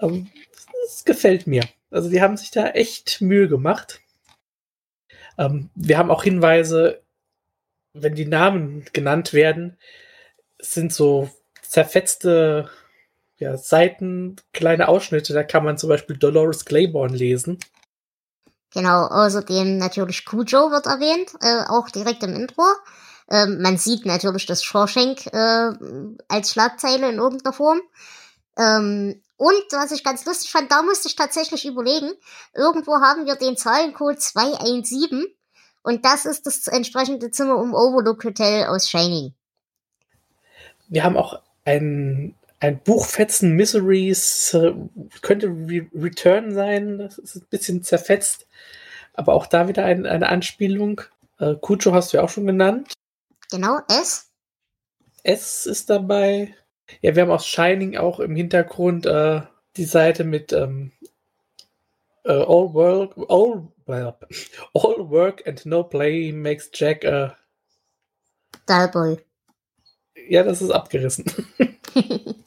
Ähm, 0.00 0.30
das 0.82 1.04
gefällt 1.04 1.46
mir. 1.46 1.64
Also 1.90 2.08
die 2.08 2.22
haben 2.22 2.36
sich 2.36 2.50
da 2.50 2.68
echt 2.68 3.20
Mühe 3.20 3.48
gemacht. 3.48 4.00
Ähm, 5.40 5.70
wir 5.74 5.96
haben 5.96 6.10
auch 6.10 6.22
Hinweise, 6.22 7.02
wenn 7.94 8.14
die 8.14 8.26
Namen 8.26 8.84
genannt 8.92 9.32
werden, 9.32 9.78
sind 10.60 10.92
so 10.92 11.30
zerfetzte 11.62 12.68
ja, 13.38 13.56
Seiten, 13.56 14.36
kleine 14.52 14.88
Ausschnitte. 14.88 15.32
Da 15.32 15.42
kann 15.42 15.64
man 15.64 15.78
zum 15.78 15.88
Beispiel 15.88 16.18
Dolores 16.18 16.66
Claiborne 16.66 17.16
lesen. 17.16 17.58
Genau, 18.72 19.06
außerdem 19.06 19.78
natürlich 19.78 20.26
Cujo 20.26 20.70
wird 20.70 20.86
erwähnt, 20.86 21.32
äh, 21.40 21.64
auch 21.68 21.88
direkt 21.88 22.22
im 22.22 22.36
Intro. 22.36 22.62
Ähm, 23.30 23.62
man 23.62 23.78
sieht 23.78 24.04
natürlich 24.04 24.44
das 24.44 24.62
Shawshank 24.62 25.26
äh, 25.32 25.72
als 26.28 26.50
Schlagzeile 26.50 27.08
in 27.08 27.18
irgendeiner 27.18 27.54
Form. 27.54 27.80
Ähm, 28.58 29.22
und 29.40 29.72
was 29.72 29.90
ich 29.90 30.04
ganz 30.04 30.26
lustig 30.26 30.50
fand, 30.50 30.70
da 30.70 30.82
musste 30.82 31.08
ich 31.08 31.16
tatsächlich 31.16 31.64
überlegen, 31.64 32.12
irgendwo 32.54 33.00
haben 33.00 33.24
wir 33.24 33.36
den 33.36 33.56
Zahlencode 33.56 34.20
217 34.20 35.24
Und 35.80 36.04
das 36.04 36.26
ist 36.26 36.44
das 36.44 36.66
entsprechende 36.66 37.30
Zimmer 37.30 37.58
im 37.62 37.72
Overlook 37.72 38.22
Hotel 38.22 38.66
aus 38.66 38.90
Shining. 38.90 39.32
Wir 40.88 41.04
haben 41.04 41.16
auch 41.16 41.40
ein, 41.64 42.34
ein 42.58 42.82
Buchfetzen 42.82 43.56
Miseries, 43.56 44.52
äh, 44.52 44.74
könnte 45.22 45.46
Re 45.46 45.86
Return 45.94 46.52
sein, 46.52 46.98
das 46.98 47.16
ist 47.16 47.36
ein 47.36 47.46
bisschen 47.48 47.82
zerfetzt. 47.82 48.46
Aber 49.14 49.32
auch 49.32 49.46
da 49.46 49.68
wieder 49.68 49.86
ein, 49.86 50.04
eine 50.04 50.28
Anspielung. 50.28 51.00
Äh, 51.38 51.54
Kucho 51.54 51.94
hast 51.94 52.12
du 52.12 52.18
ja 52.18 52.24
auch 52.24 52.28
schon 52.28 52.46
genannt. 52.46 52.92
Genau, 53.50 53.78
S. 53.88 54.28
S 55.22 55.64
ist 55.64 55.88
dabei. 55.88 56.54
Ja, 57.00 57.14
wir 57.14 57.22
haben 57.22 57.30
aus 57.30 57.46
Shining 57.46 57.96
auch 57.96 58.20
im 58.20 58.36
Hintergrund 58.36 59.06
äh, 59.06 59.42
die 59.76 59.84
Seite 59.84 60.24
mit 60.24 60.52
ähm, 60.52 60.92
äh, 62.24 62.32
all, 62.32 62.74
work, 62.74 63.16
all, 63.28 63.68
well, 63.86 64.14
all 64.74 65.10
Work 65.10 65.46
and 65.46 65.64
No 65.66 65.82
Play 65.82 66.32
makes 66.32 66.70
Jack 66.72 67.04
a. 67.04 67.36
Dullboy. 68.66 69.18
Ja, 70.28 70.42
das 70.42 70.62
ist 70.62 70.70
abgerissen. 70.70 71.24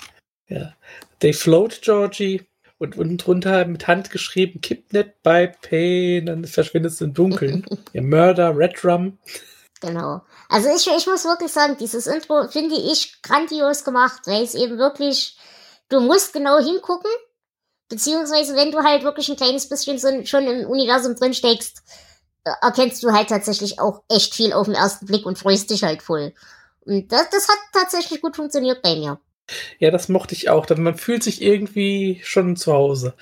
ja. 0.47 0.73
They 1.19 1.33
float 1.33 1.81
Georgie 1.81 2.41
und 2.77 2.97
unten 2.97 3.17
drunter 3.17 3.65
mit 3.65 3.87
Hand 3.87 4.11
geschrieben, 4.11 4.61
Kidnap 4.61 5.21
by 5.23 5.49
Pain, 5.61 6.25
dann 6.25 6.45
verschwindet 6.45 6.91
es 6.91 7.01
im 7.01 7.13
Dunkeln. 7.13 7.65
ja, 7.93 8.01
Murder, 8.01 8.55
Red 8.55 8.83
Rum. 8.83 9.17
Genau. 9.83 10.21
Also 10.47 10.69
ich, 10.69 10.87
ich 10.87 11.07
muss 11.07 11.25
wirklich 11.25 11.51
sagen, 11.51 11.75
dieses 11.77 12.07
Intro 12.07 12.47
finde 12.47 12.75
ich 12.75 13.21
grandios 13.21 13.83
gemacht, 13.83 14.21
weil 14.25 14.41
es 14.41 14.55
eben 14.55 14.77
wirklich, 14.77 15.37
du 15.89 15.99
musst 15.99 16.31
genau 16.31 16.57
hingucken, 16.57 17.11
beziehungsweise 17.89 18.55
wenn 18.55 18.71
du 18.71 18.81
halt 18.81 19.03
wirklich 19.03 19.27
ein 19.27 19.35
kleines 19.35 19.67
bisschen 19.67 19.97
so, 19.99 20.07
schon 20.23 20.47
im 20.47 20.69
Universum 20.69 21.15
drin 21.15 21.33
steckst, 21.33 21.83
äh, 22.45 22.51
erkennst 22.61 23.03
du 23.03 23.11
halt 23.11 23.27
tatsächlich 23.27 23.81
auch 23.81 24.03
echt 24.07 24.33
viel 24.33 24.53
auf 24.53 24.67
den 24.67 24.75
ersten 24.75 25.05
Blick 25.05 25.25
und 25.25 25.37
freust 25.37 25.69
dich 25.69 25.83
halt 25.83 26.01
voll. 26.01 26.33
Und 26.85 27.11
das, 27.11 27.29
das 27.29 27.49
hat 27.49 27.59
tatsächlich 27.73 28.21
gut 28.21 28.37
funktioniert 28.37 28.81
bei 28.81 28.95
mir. 28.95 29.19
Ja, 29.79 29.91
das 29.91 30.07
mochte 30.07 30.33
ich 30.33 30.49
auch. 30.49 30.69
Man 30.69 30.95
fühlt 30.95 31.23
sich 31.23 31.41
irgendwie 31.41 32.21
schon 32.23 32.55
zu 32.55 32.71
Hause. 32.71 33.15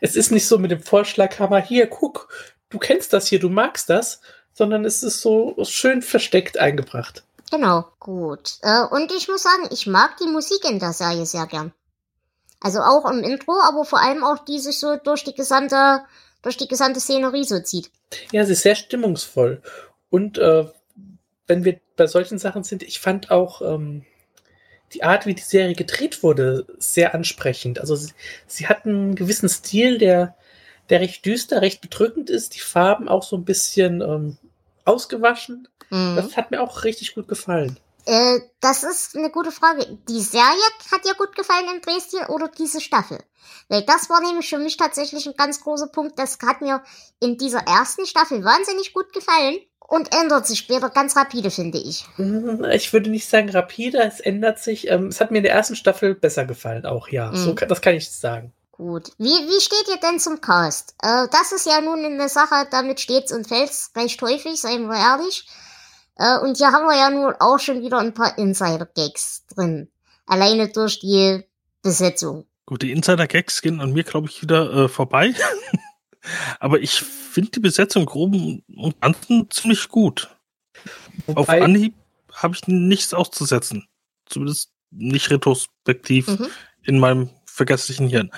Es 0.00 0.16
ist 0.16 0.32
nicht 0.32 0.48
so 0.48 0.58
mit 0.58 0.72
dem 0.72 0.82
Vorschlaghammer, 0.82 1.60
hier, 1.60 1.86
guck, 1.86 2.28
du 2.70 2.78
kennst 2.78 3.12
das 3.12 3.28
hier, 3.28 3.38
du 3.38 3.48
magst 3.48 3.88
das, 3.88 4.20
sondern 4.58 4.84
es 4.84 5.04
ist 5.04 5.20
so 5.20 5.56
schön 5.62 6.02
versteckt 6.02 6.58
eingebracht. 6.58 7.22
Genau, 7.52 7.84
gut. 8.00 8.58
Äh, 8.62 8.82
und 8.90 9.12
ich 9.12 9.28
muss 9.28 9.44
sagen, 9.44 9.68
ich 9.70 9.86
mag 9.86 10.16
die 10.16 10.26
Musik 10.26 10.68
in 10.68 10.80
der 10.80 10.92
Serie 10.92 11.26
sehr 11.26 11.46
gern. 11.46 11.72
Also 12.60 12.80
auch 12.80 13.08
im 13.08 13.22
Intro, 13.22 13.52
aber 13.62 13.84
vor 13.84 14.00
allem 14.00 14.24
auch 14.24 14.44
die 14.44 14.58
sich 14.58 14.80
so 14.80 14.96
durch 14.96 15.22
die 15.22 15.32
gesamte, 15.32 16.00
durch 16.42 16.56
die 16.56 16.66
gesamte 16.66 16.98
Szenerie 16.98 17.44
so 17.44 17.60
zieht. 17.60 17.92
Ja, 18.32 18.44
sie 18.44 18.54
ist 18.54 18.62
sehr 18.62 18.74
stimmungsvoll. 18.74 19.62
Und 20.10 20.38
äh, 20.38 20.64
wenn 21.46 21.64
wir 21.64 21.78
bei 21.96 22.08
solchen 22.08 22.40
Sachen 22.40 22.64
sind, 22.64 22.82
ich 22.82 22.98
fand 22.98 23.30
auch 23.30 23.62
ähm, 23.62 24.04
die 24.92 25.04
Art, 25.04 25.24
wie 25.24 25.36
die 25.36 25.42
Serie 25.42 25.76
gedreht 25.76 26.24
wurde, 26.24 26.66
sehr 26.78 27.14
ansprechend. 27.14 27.78
Also 27.78 27.94
sie, 27.94 28.10
sie 28.48 28.66
hat 28.66 28.86
einen 28.86 29.14
gewissen 29.14 29.48
Stil, 29.48 29.98
der, 29.98 30.34
der 30.90 30.98
recht 30.98 31.24
düster, 31.24 31.62
recht 31.62 31.80
bedrückend 31.80 32.28
ist. 32.28 32.56
Die 32.56 32.60
Farben 32.60 33.08
auch 33.08 33.22
so 33.22 33.36
ein 33.36 33.44
bisschen 33.44 34.00
ähm, 34.00 34.36
ausgewaschen. 34.88 35.68
Mhm. 35.90 36.16
Das 36.16 36.36
hat 36.36 36.50
mir 36.50 36.62
auch 36.62 36.84
richtig 36.84 37.14
gut 37.14 37.28
gefallen. 37.28 37.78
Äh, 38.06 38.40
das 38.60 38.84
ist 38.84 39.16
eine 39.16 39.30
gute 39.30 39.52
Frage. 39.52 39.98
Die 40.08 40.20
Serie 40.20 40.70
hat 40.90 41.04
dir 41.04 41.14
gut 41.14 41.36
gefallen 41.36 41.66
in 41.74 41.82
Dresden 41.82 42.24
oder 42.28 42.48
diese 42.48 42.80
Staffel? 42.80 43.18
Weil 43.68 43.82
das 43.82 44.08
war 44.08 44.22
nämlich 44.22 44.48
für 44.48 44.58
mich 44.58 44.78
tatsächlich 44.78 45.26
ein 45.26 45.36
ganz 45.36 45.60
großer 45.60 45.88
Punkt. 45.88 46.18
Das 46.18 46.38
hat 46.44 46.62
mir 46.62 46.82
in 47.20 47.36
dieser 47.36 47.60
ersten 47.60 48.06
Staffel 48.06 48.42
wahnsinnig 48.44 48.94
gut 48.94 49.12
gefallen 49.12 49.58
und 49.88 50.14
ändert 50.14 50.46
sich 50.46 50.60
später 50.60 50.90
ganz 50.90 51.16
rapide, 51.16 51.50
finde 51.50 51.78
ich. 51.78 52.06
Mhm, 52.16 52.64
ich 52.72 52.92
würde 52.92 53.10
nicht 53.10 53.28
sagen 53.28 53.50
rapide, 53.50 53.98
es 53.98 54.20
ändert 54.20 54.58
sich. 54.58 54.88
Ähm, 54.88 55.08
es 55.08 55.20
hat 55.20 55.30
mir 55.30 55.38
in 55.38 55.44
der 55.44 55.52
ersten 55.52 55.76
Staffel 55.76 56.14
besser 56.14 56.46
gefallen, 56.46 56.86
auch 56.86 57.08
ja. 57.08 57.30
Mhm. 57.30 57.36
So, 57.36 57.52
das 57.52 57.80
kann 57.82 57.94
ich 57.94 58.10
sagen. 58.10 58.52
Gut. 58.78 59.10
Wie, 59.18 59.26
wie 59.26 59.60
steht 59.60 59.88
ihr 59.88 59.98
denn 60.00 60.20
zum 60.20 60.40
Cast? 60.40 60.94
Äh, 61.02 61.26
das 61.32 61.50
ist 61.50 61.66
ja 61.66 61.80
nun 61.80 62.04
eine 62.04 62.28
Sache, 62.28 62.68
damit 62.70 63.00
steht's 63.00 63.32
und 63.32 63.48
fällt's 63.48 63.90
recht 63.96 64.22
häufig, 64.22 64.60
seien 64.60 64.86
wir 64.86 64.96
ehrlich. 64.96 65.48
Äh, 66.14 66.38
und 66.38 66.58
hier 66.58 66.68
haben 66.68 66.86
wir 66.86 66.96
ja 66.96 67.10
nun 67.10 67.34
auch 67.40 67.58
schon 67.58 67.82
wieder 67.82 67.98
ein 67.98 68.14
paar 68.14 68.38
Insider-Gags 68.38 69.46
drin. 69.46 69.88
Alleine 70.26 70.68
durch 70.68 71.00
die 71.00 71.42
Besetzung. 71.82 72.46
Gut, 72.66 72.82
die 72.82 72.92
Insider-Gags 72.92 73.62
gehen 73.62 73.80
an 73.80 73.92
mir, 73.92 74.04
glaube 74.04 74.28
ich, 74.28 74.42
wieder 74.42 74.72
äh, 74.72 74.88
vorbei. 74.88 75.34
Aber 76.60 76.78
ich 76.78 77.00
finde 77.00 77.50
die 77.50 77.60
Besetzung 77.60 78.06
groben 78.06 78.62
und 78.76 79.00
ganzen 79.00 79.50
ziemlich 79.50 79.88
gut. 79.88 80.30
Wobei, 81.26 81.40
Auf 81.40 81.48
Anhieb 81.48 81.94
habe 82.32 82.54
ich 82.54 82.68
nichts 82.68 83.12
auszusetzen. 83.12 83.88
Zumindest 84.26 84.70
nicht 84.92 85.30
retrospektiv 85.30 86.28
mhm. 86.28 86.46
in 86.84 87.00
meinem 87.00 87.30
vergesslichen 87.58 88.08
Hirn. 88.08 88.30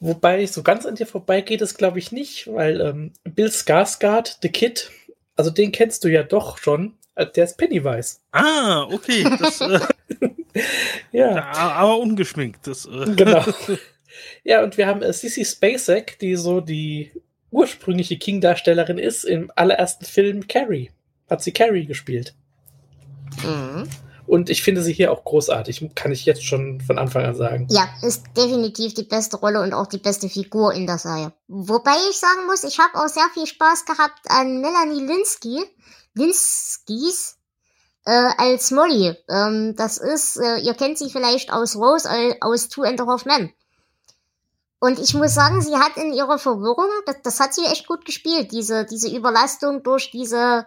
Wobei 0.00 0.44
so 0.46 0.62
ganz 0.62 0.84
an 0.84 0.96
dir 0.96 1.06
vorbei 1.06 1.40
geht 1.40 1.62
es, 1.62 1.76
glaube 1.76 2.00
ich, 2.00 2.10
nicht, 2.10 2.52
weil 2.52 2.80
ähm, 2.80 3.12
Bill 3.22 3.48
Skarsgård, 3.48 4.38
The 4.42 4.48
Kid, 4.48 4.90
also 5.36 5.50
den 5.50 5.70
kennst 5.70 6.02
du 6.02 6.08
ja 6.08 6.24
doch 6.24 6.58
schon. 6.58 6.94
Äh, 7.14 7.26
der 7.26 7.44
ist 7.44 7.56
Pennywise. 7.56 8.18
Ah, 8.32 8.82
okay. 8.90 9.24
Das, 9.38 9.60
äh, 9.60 9.80
ja. 11.12 11.52
Aber 11.52 11.98
ungeschminkt. 11.98 12.66
Das, 12.66 12.86
äh. 12.86 13.14
Genau. 13.14 13.44
Ja, 14.44 14.62
und 14.62 14.78
wir 14.78 14.86
haben 14.86 15.02
äh, 15.02 15.12
Sissy 15.12 15.44
Spacek, 15.44 16.20
die 16.20 16.36
so 16.36 16.60
die 16.60 17.10
ursprüngliche 17.50 18.16
King-Darstellerin 18.16 18.98
ist. 18.98 19.24
Im 19.24 19.50
allerersten 19.56 20.04
Film 20.04 20.46
Carrie. 20.46 20.92
Hat 21.28 21.42
sie 21.42 21.50
Carrie 21.50 21.84
gespielt. 21.84 22.32
Mhm. 23.42 23.88
Und 24.26 24.50
ich 24.50 24.62
finde 24.62 24.82
sie 24.82 24.92
hier 24.92 25.12
auch 25.12 25.24
großartig, 25.24 25.90
kann 25.94 26.12
ich 26.12 26.24
jetzt 26.24 26.44
schon 26.44 26.80
von 26.80 26.98
Anfang 26.98 27.24
an 27.24 27.34
sagen. 27.34 27.66
Ja, 27.70 27.88
ist 28.02 28.24
definitiv 28.36 28.94
die 28.94 29.02
beste 29.02 29.36
Rolle 29.36 29.62
und 29.62 29.74
auch 29.74 29.86
die 29.86 29.98
beste 29.98 30.28
Figur 30.28 30.72
in 30.72 30.86
der 30.86 30.98
Serie. 30.98 31.32
Wobei 31.48 31.94
ich 32.10 32.18
sagen 32.18 32.46
muss, 32.46 32.64
ich 32.64 32.78
habe 32.78 32.94
auch 32.94 33.08
sehr 33.08 33.28
viel 33.34 33.46
Spaß 33.46 33.84
gehabt 33.84 34.20
an 34.28 34.60
Melanie 34.60 35.06
Linsky, 35.06 35.62
Linskys, 36.14 37.36
äh, 38.06 38.30
als 38.38 38.70
Molly. 38.70 39.16
Ähm, 39.28 39.74
das 39.76 39.98
ist, 39.98 40.36
äh, 40.36 40.58
ihr 40.58 40.74
kennt 40.74 40.98
sie 40.98 41.10
vielleicht 41.10 41.52
aus 41.52 41.76
Rose, 41.76 42.08
äh, 42.08 42.36
aus 42.40 42.68
Two 42.68 42.82
and 42.82 43.00
a 43.00 43.06
Half 43.06 43.24
Men. 43.24 43.52
Und 44.78 44.98
ich 44.98 45.14
muss 45.14 45.34
sagen, 45.34 45.62
sie 45.62 45.76
hat 45.76 45.96
in 45.96 46.12
ihrer 46.12 46.38
Verwirrung, 46.38 46.88
das, 47.06 47.16
das 47.22 47.40
hat 47.40 47.54
sie 47.54 47.64
echt 47.64 47.86
gut 47.86 48.04
gespielt, 48.04 48.52
diese, 48.52 48.84
diese 48.84 49.08
Überlastung 49.08 49.82
durch 49.82 50.10
diese 50.10 50.66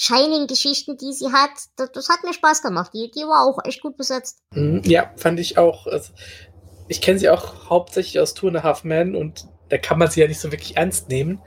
Shining-Geschichten, 0.00 0.96
die 0.96 1.12
sie 1.12 1.30
hat, 1.30 1.50
das, 1.76 1.92
das, 1.92 2.08
hat 2.08 2.24
mir 2.24 2.32
Spaß 2.32 2.62
gemacht. 2.62 2.90
Die, 2.94 3.10
die 3.10 3.20
war 3.20 3.42
auch 3.42 3.62
echt 3.66 3.82
gut 3.82 3.98
besetzt. 3.98 4.38
Mhm, 4.54 4.80
ja, 4.86 5.12
fand 5.16 5.38
ich 5.38 5.58
auch. 5.58 5.86
Also, 5.86 6.14
ich 6.88 7.02
kenne 7.02 7.18
sie 7.18 7.28
auch 7.28 7.68
hauptsächlich 7.68 8.18
aus 8.18 8.32
Two 8.32 8.48
and 8.48 8.56
a 8.56 8.62
Half 8.62 8.82
Men 8.82 9.14
und 9.14 9.46
da 9.68 9.76
kann 9.76 9.98
man 9.98 10.10
sie 10.10 10.22
ja 10.22 10.26
nicht 10.26 10.40
so 10.40 10.50
wirklich 10.50 10.78
ernst 10.78 11.10
nehmen. 11.10 11.42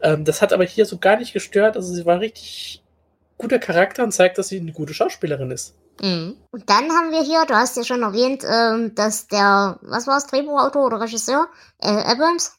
Ähm, 0.00 0.24
das 0.24 0.42
hat 0.42 0.52
aber 0.52 0.64
hier 0.64 0.84
so 0.84 0.98
gar 0.98 1.16
nicht 1.16 1.32
gestört. 1.32 1.76
Also 1.76 1.94
sie 1.94 2.04
war 2.04 2.18
richtig 2.18 2.82
guter 3.38 3.60
Charakter 3.60 4.02
und 4.02 4.10
zeigt, 4.10 4.36
dass 4.36 4.48
sie 4.48 4.58
eine 4.58 4.72
gute 4.72 4.94
Schauspielerin 4.94 5.52
ist. 5.52 5.76
Mhm. 6.00 6.36
Und 6.50 6.68
dann 6.68 6.90
haben 6.90 7.12
wir 7.12 7.22
hier, 7.22 7.44
du 7.46 7.54
hast 7.54 7.76
ja 7.76 7.84
schon 7.84 8.02
erwähnt, 8.02 8.42
ähm, 8.44 8.96
dass 8.96 9.28
der, 9.28 9.78
was 9.80 10.08
war 10.08 10.16
es, 10.16 10.26
Drehbuchautor 10.26 10.86
oder 10.86 11.00
Regisseur? 11.00 11.46
Äh, 11.78 11.86
Abrams? 11.86 12.56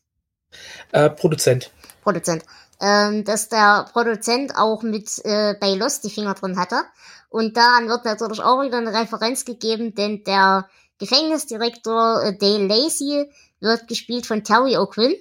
Äh, 0.93 1.09
Produzent. 1.09 1.69
Produzent 2.01 2.45
ähm, 2.81 3.23
dass 3.23 3.49
der 3.49 3.85
Produzent 3.91 4.55
auch 4.55 4.81
mit 4.83 5.09
äh, 5.23 5.55
bei 5.59 5.73
Lost 5.75 6.03
die 6.03 6.09
Finger 6.09 6.33
drin 6.33 6.57
hatte. 6.57 6.81
Und 7.29 7.57
daran 7.57 7.87
wird 7.87 8.05
natürlich 8.05 8.41
auch 8.41 8.61
wieder 8.61 8.77
eine 8.77 8.93
Referenz 8.93 9.45
gegeben, 9.45 9.95
denn 9.95 10.23
der 10.23 10.67
Gefängnisdirektor 10.99 12.23
äh, 12.23 12.37
Dale 12.37 12.67
Lacey 12.67 13.29
wird 13.59 13.87
gespielt 13.87 14.25
von 14.25 14.43
Terry 14.43 14.77
O'Quinn. 14.77 15.15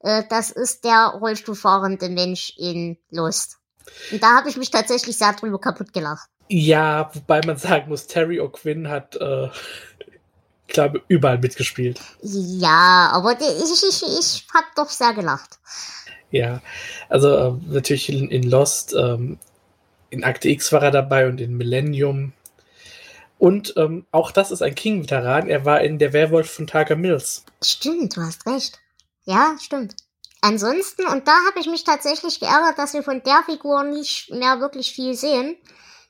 Äh, 0.00 0.24
das 0.28 0.50
ist 0.50 0.84
der 0.84 1.14
Rollstuhlfahrende 1.20 2.08
Mensch 2.08 2.54
in 2.56 2.98
Lost. 3.10 3.58
Und 4.10 4.22
da 4.22 4.36
habe 4.36 4.48
ich 4.48 4.56
mich 4.56 4.70
tatsächlich 4.70 5.16
sehr 5.16 5.32
drüber 5.32 5.60
kaputt 5.60 5.92
gelacht. 5.92 6.28
Ja, 6.48 7.10
wobei 7.14 7.40
man 7.46 7.56
sagen 7.56 7.88
muss, 7.88 8.06
Terry 8.06 8.40
O'Quinn 8.40 8.88
hat, 8.88 9.16
äh, 9.16 9.48
glaube 10.66 11.02
überall 11.08 11.38
mitgespielt. 11.38 12.00
Ja, 12.22 13.10
aber 13.12 13.32
ich, 13.40 13.82
ich, 13.88 14.02
ich 14.02 14.46
habe 14.52 14.66
doch 14.76 14.90
sehr 14.90 15.14
gelacht. 15.14 15.58
Ja, 16.34 16.62
also 17.08 17.28
äh, 17.32 17.52
natürlich 17.68 18.08
in, 18.08 18.28
in 18.28 18.42
Lost, 18.42 18.92
ähm, 18.92 19.38
in 20.10 20.24
Akte 20.24 20.48
X 20.48 20.72
war 20.72 20.82
er 20.82 20.90
dabei 20.90 21.28
und 21.28 21.40
in 21.40 21.56
Millennium. 21.56 22.32
Und 23.38 23.74
ähm, 23.76 24.04
auch 24.10 24.32
das 24.32 24.50
ist 24.50 24.60
ein 24.60 24.74
King-Veteran. 24.74 25.48
Er 25.48 25.64
war 25.64 25.82
in 25.82 26.00
Der 26.00 26.12
Werwolf 26.12 26.50
von 26.50 26.66
Tiger 26.66 26.96
Mills. 26.96 27.44
Stimmt, 27.62 28.16
du 28.16 28.22
hast 28.22 28.44
recht. 28.46 28.80
Ja, 29.26 29.56
stimmt. 29.60 29.94
Ansonsten, 30.40 31.06
und 31.06 31.28
da 31.28 31.34
habe 31.46 31.60
ich 31.60 31.68
mich 31.68 31.84
tatsächlich 31.84 32.40
geärgert, 32.40 32.78
dass 32.78 32.94
wir 32.94 33.04
von 33.04 33.22
der 33.22 33.44
Figur 33.46 33.84
nicht 33.84 34.32
mehr 34.32 34.58
wirklich 34.58 34.92
viel 34.92 35.14
sehen. 35.14 35.56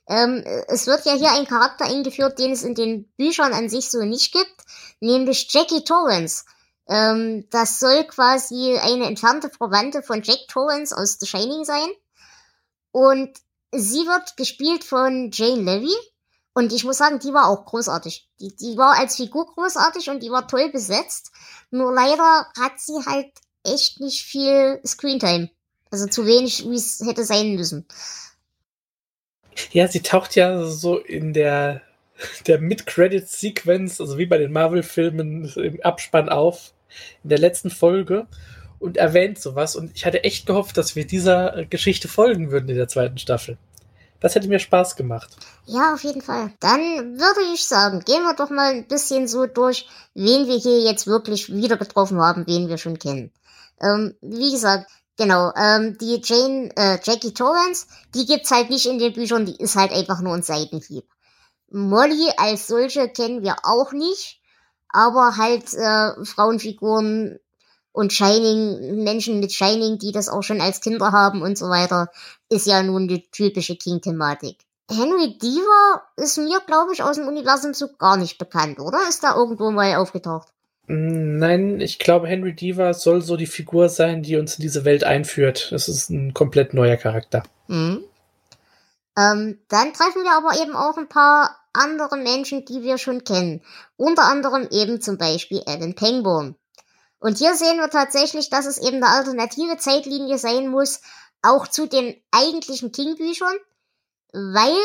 Ähm, 0.09 0.43
es 0.67 0.87
wird 0.87 1.05
ja 1.05 1.13
hier 1.13 1.33
ein 1.33 1.45
Charakter 1.45 1.85
eingeführt, 1.85 2.39
den 2.39 2.51
es 2.51 2.63
in 2.63 2.73
den 2.73 3.07
Büchern 3.15 3.53
an 3.53 3.69
sich 3.69 3.91
so 3.91 4.03
nicht 4.03 4.33
gibt, 4.33 4.55
nämlich 5.01 5.49
Jackie 5.51 5.83
Torrance. 5.83 6.45
Ähm, 6.87 7.47
das 7.49 7.79
soll 7.79 8.03
quasi 8.05 8.77
eine 8.77 9.05
entfernte 9.05 9.49
Verwandte 9.49 10.03
von 10.03 10.21
Jack 10.21 10.47
Torrance 10.47 10.95
aus 10.95 11.17
The 11.19 11.25
Shining 11.25 11.63
sein. 11.63 11.89
Und 12.91 13.37
sie 13.71 14.05
wird 14.05 14.37
gespielt 14.37 14.83
von 14.83 15.31
Jane 15.33 15.61
Levy. 15.61 15.93
Und 16.53 16.71
ich 16.71 16.85
muss 16.85 16.97
sagen, 16.97 17.19
die 17.19 17.33
war 17.33 17.49
auch 17.49 17.65
großartig. 17.65 18.29
Die, 18.39 18.55
die 18.55 18.77
war 18.77 18.97
als 18.97 19.17
Figur 19.17 19.45
großartig 19.45 20.09
und 20.09 20.23
die 20.23 20.31
war 20.31 20.47
toll 20.47 20.69
besetzt. 20.69 21.31
Nur 21.69 21.93
leider 21.93 22.47
hat 22.57 22.79
sie 22.79 23.05
halt 23.05 23.31
echt 23.63 23.99
nicht 23.99 24.23
viel 24.23 24.79
Screentime. 24.85 25.49
Also 25.91 26.07
zu 26.07 26.25
wenig, 26.25 26.69
wie 26.69 26.75
es 26.75 27.01
hätte 27.05 27.25
sein 27.25 27.55
müssen. 27.55 27.85
Ja, 29.71 29.87
sie 29.87 30.01
taucht 30.01 30.35
ja 30.35 30.65
so 30.65 30.97
in 30.97 31.33
der, 31.33 31.81
der 32.47 32.59
Mid-Credit-Sequence, 32.59 34.01
also 34.01 34.17
wie 34.17 34.25
bei 34.25 34.37
den 34.37 34.51
Marvel-Filmen 34.51 35.51
im 35.55 35.81
Abspann 35.81 36.29
auf, 36.29 36.73
in 37.23 37.29
der 37.29 37.39
letzten 37.39 37.69
Folge 37.69 38.27
und 38.79 38.97
erwähnt 38.97 39.39
sowas. 39.39 39.75
Und 39.75 39.91
ich 39.95 40.05
hatte 40.05 40.23
echt 40.23 40.45
gehofft, 40.45 40.77
dass 40.77 40.95
wir 40.95 41.07
dieser 41.07 41.65
Geschichte 41.65 42.07
folgen 42.07 42.51
würden 42.51 42.69
in 42.69 42.75
der 42.75 42.87
zweiten 42.87 43.17
Staffel. 43.17 43.57
Das 44.19 44.33
hätte 44.33 44.47
mir 44.47 44.59
Spaß 44.59 44.95
gemacht. 44.95 45.35
Ja, 45.65 45.93
auf 45.93 46.03
jeden 46.03 46.21
Fall. 46.21 46.51
Dann 46.59 46.79
würde 46.79 47.53
ich 47.53 47.65
sagen, 47.65 47.99
gehen 47.99 48.23
wir 48.23 48.35
doch 48.35 48.49
mal 48.49 48.73
ein 48.73 48.87
bisschen 48.87 49.27
so 49.27 49.45
durch, 49.45 49.87
wen 50.13 50.47
wir 50.47 50.57
hier 50.57 50.81
jetzt 50.81 51.05
wirklich 51.05 51.53
wieder 51.53 51.77
getroffen 51.77 52.19
haben, 52.19 52.47
wen 52.47 52.69
wir 52.69 52.77
schon 52.77 52.97
kennen. 52.97 53.31
Ähm, 53.81 54.15
wie 54.21 54.51
gesagt, 54.51 54.89
genau, 55.17 55.51
ähm, 55.55 55.97
die 55.99 56.21
Jane, 56.23 56.69
äh, 56.75 56.97
Jackie 57.03 57.33
Torrance, 57.33 57.87
die 58.13 58.25
gibt's 58.25 58.51
halt 58.51 58.69
nicht 58.69 58.85
in 58.85 58.99
den 58.99 59.13
Büchern, 59.13 59.45
die 59.45 59.57
ist 59.57 59.75
halt 59.75 59.91
einfach 59.91 60.21
nur 60.21 60.33
ein 60.33 60.43
Seitenhieb. 60.43 61.05
Molly 61.69 62.31
als 62.37 62.67
solche 62.67 63.09
kennen 63.09 63.43
wir 63.43 63.57
auch 63.63 63.91
nicht, 63.91 64.41
aber 64.95 65.37
halt 65.37 65.73
äh, 65.73 66.25
Frauenfiguren 66.25 67.39
und 67.91 68.13
Shining, 68.13 69.03
Menschen 69.03 69.39
mit 69.39 69.53
Shining, 69.53 69.99
die 69.99 70.11
das 70.11 70.29
auch 70.29 70.41
schon 70.41 70.61
als 70.61 70.81
Kinder 70.81 71.11
haben 71.11 71.41
und 71.41 71.57
so 71.57 71.69
weiter, 71.69 72.09
ist 72.49 72.67
ja 72.67 72.81
nun 72.81 73.07
die 73.07 73.29
typische 73.29 73.75
King-Thematik. 73.75 74.57
Henry 74.89 75.37
Deaver 75.37 76.03
ist 76.15 76.37
mir, 76.37 76.59
glaube 76.65 76.93
ich, 76.93 77.03
aus 77.03 77.15
dem 77.15 77.27
Universum 77.27 77.73
so 77.73 77.87
gar 77.97 78.17
nicht 78.17 78.37
bekannt, 78.37 78.79
oder? 78.79 78.99
Ist 79.09 79.23
da 79.23 79.35
irgendwo 79.35 79.71
mal 79.71 79.95
aufgetaucht? 79.95 80.47
Nein, 80.87 81.79
ich 81.79 81.97
glaube, 81.97 82.27
Henry 82.27 82.53
Deaver 82.53 82.93
soll 82.93 83.21
so 83.21 83.37
die 83.37 83.47
Figur 83.47 83.89
sein, 83.89 84.21
die 84.21 84.35
uns 84.35 84.57
in 84.57 84.61
diese 84.61 84.85
Welt 84.85 85.03
einführt. 85.03 85.69
Das 85.71 85.87
ist 85.89 86.09
ein 86.09 86.33
komplett 86.33 86.73
neuer 86.73 86.97
Charakter. 86.97 87.43
Mhm. 87.67 88.03
Ähm, 89.17 89.59
dann 89.69 89.93
treffen 89.93 90.23
wir 90.23 90.37
aber 90.37 90.61
eben 90.61 90.75
auch 90.75 90.97
ein 90.97 91.07
paar 91.07 91.55
andere 91.75 92.17
Menschen, 92.17 92.65
die 92.65 92.81
wir 92.81 92.97
schon 92.97 93.23
kennen. 93.23 93.63
Unter 93.97 94.23
anderem 94.23 94.67
eben 94.71 95.01
zum 95.01 95.17
Beispiel 95.17 95.63
Alan 95.65 95.95
Pangborn. 95.95 96.55
Und 97.19 97.37
hier 97.37 97.55
sehen 97.55 97.77
wir 97.77 97.89
tatsächlich, 97.89 98.49
dass 98.49 98.65
es 98.65 98.77
eben 98.77 98.97
eine 98.97 99.09
alternative 99.09 99.77
Zeitlinie 99.77 100.37
sein 100.37 100.67
muss, 100.67 101.01
auch 101.41 101.67
zu 101.67 101.87
den 101.87 102.15
eigentlichen 102.31 102.91
King-Büchern, 102.91 103.55
weil 104.33 104.77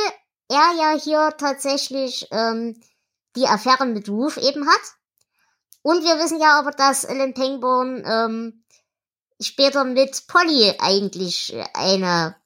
er 0.49 0.73
ja 0.79 0.99
hier 0.99 1.35
tatsächlich 1.37 2.29
ähm, 2.31 2.81
die 3.37 3.47
Affäre 3.47 3.87
mit 3.87 4.09
Ruth 4.09 4.37
eben 4.37 4.67
hat. 4.67 4.81
Und 5.83 6.03
wir 6.05 6.19
wissen 6.19 6.41
ja 6.41 6.59
aber, 6.59 6.73
dass 6.73 7.07
Alan 7.07 7.35
Pangborn 7.35 8.03
ähm, 8.05 8.65
später 9.41 9.85
mit 9.85 10.27
Polly 10.27 10.75
eigentlich 10.79 11.55
eine 11.73 12.37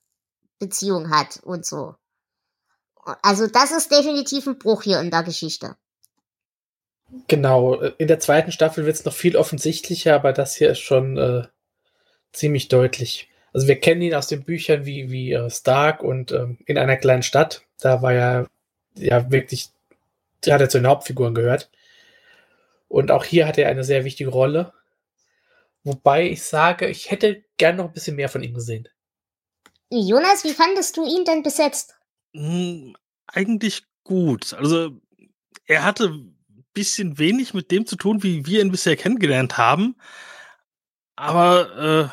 Beziehung 0.58 1.10
hat 1.10 1.40
und 1.42 1.66
so. 1.66 1.94
Also 3.22 3.46
das 3.46 3.70
ist 3.70 3.90
definitiv 3.90 4.46
ein 4.46 4.58
Bruch 4.58 4.82
hier 4.82 5.00
in 5.00 5.10
der 5.10 5.22
Geschichte. 5.22 5.76
Genau, 7.28 7.80
in 7.80 8.08
der 8.08 8.18
zweiten 8.18 8.50
Staffel 8.50 8.86
wird 8.86 8.96
es 8.96 9.04
noch 9.04 9.12
viel 9.12 9.36
offensichtlicher, 9.36 10.14
aber 10.14 10.32
das 10.32 10.56
hier 10.56 10.70
ist 10.70 10.80
schon 10.80 11.16
äh, 11.16 11.44
ziemlich 12.32 12.68
deutlich. 12.68 13.28
Also 13.52 13.68
wir 13.68 13.78
kennen 13.78 14.02
ihn 14.02 14.14
aus 14.14 14.26
den 14.26 14.42
Büchern 14.42 14.84
wie, 14.84 15.10
wie 15.10 15.32
äh, 15.32 15.48
Stark 15.48 16.02
und 16.02 16.32
ähm, 16.32 16.58
in 16.66 16.76
einer 16.76 16.96
kleinen 16.96 17.22
Stadt. 17.22 17.62
Da 17.78 18.02
war 18.02 18.12
er 18.12 18.48
ja 18.96 19.30
wirklich, 19.30 19.70
da 20.40 20.54
hat 20.54 20.60
er 20.60 20.68
zu 20.68 20.78
den 20.78 20.88
Hauptfiguren 20.88 21.34
gehört. 21.34 21.70
Und 22.88 23.10
auch 23.10 23.24
hier 23.24 23.46
hat 23.46 23.58
er 23.58 23.68
eine 23.68 23.84
sehr 23.84 24.04
wichtige 24.04 24.30
Rolle. 24.30 24.72
Wobei 25.84 26.28
ich 26.28 26.42
sage, 26.42 26.88
ich 26.88 27.10
hätte 27.10 27.44
gern 27.58 27.76
noch 27.76 27.86
ein 27.86 27.92
bisschen 27.92 28.16
mehr 28.16 28.28
von 28.28 28.42
ihm 28.42 28.54
gesehen. 28.54 28.88
Jonas, 29.90 30.42
wie 30.44 30.52
fandest 30.54 30.96
du 30.96 31.04
ihn 31.04 31.24
denn 31.24 31.42
besetzt? 31.42 31.94
Hm, 32.34 32.94
eigentlich 33.26 33.84
gut. 34.02 34.54
Also 34.54 35.00
er 35.66 35.84
hatte 35.84 36.20
bisschen 36.74 37.18
wenig 37.18 37.54
mit 37.54 37.70
dem 37.70 37.86
zu 37.86 37.96
tun, 37.96 38.22
wie 38.22 38.46
wir 38.46 38.60
ihn 38.60 38.72
bisher 38.72 38.96
kennengelernt 38.96 39.56
haben. 39.56 39.96
Aber 41.16 42.12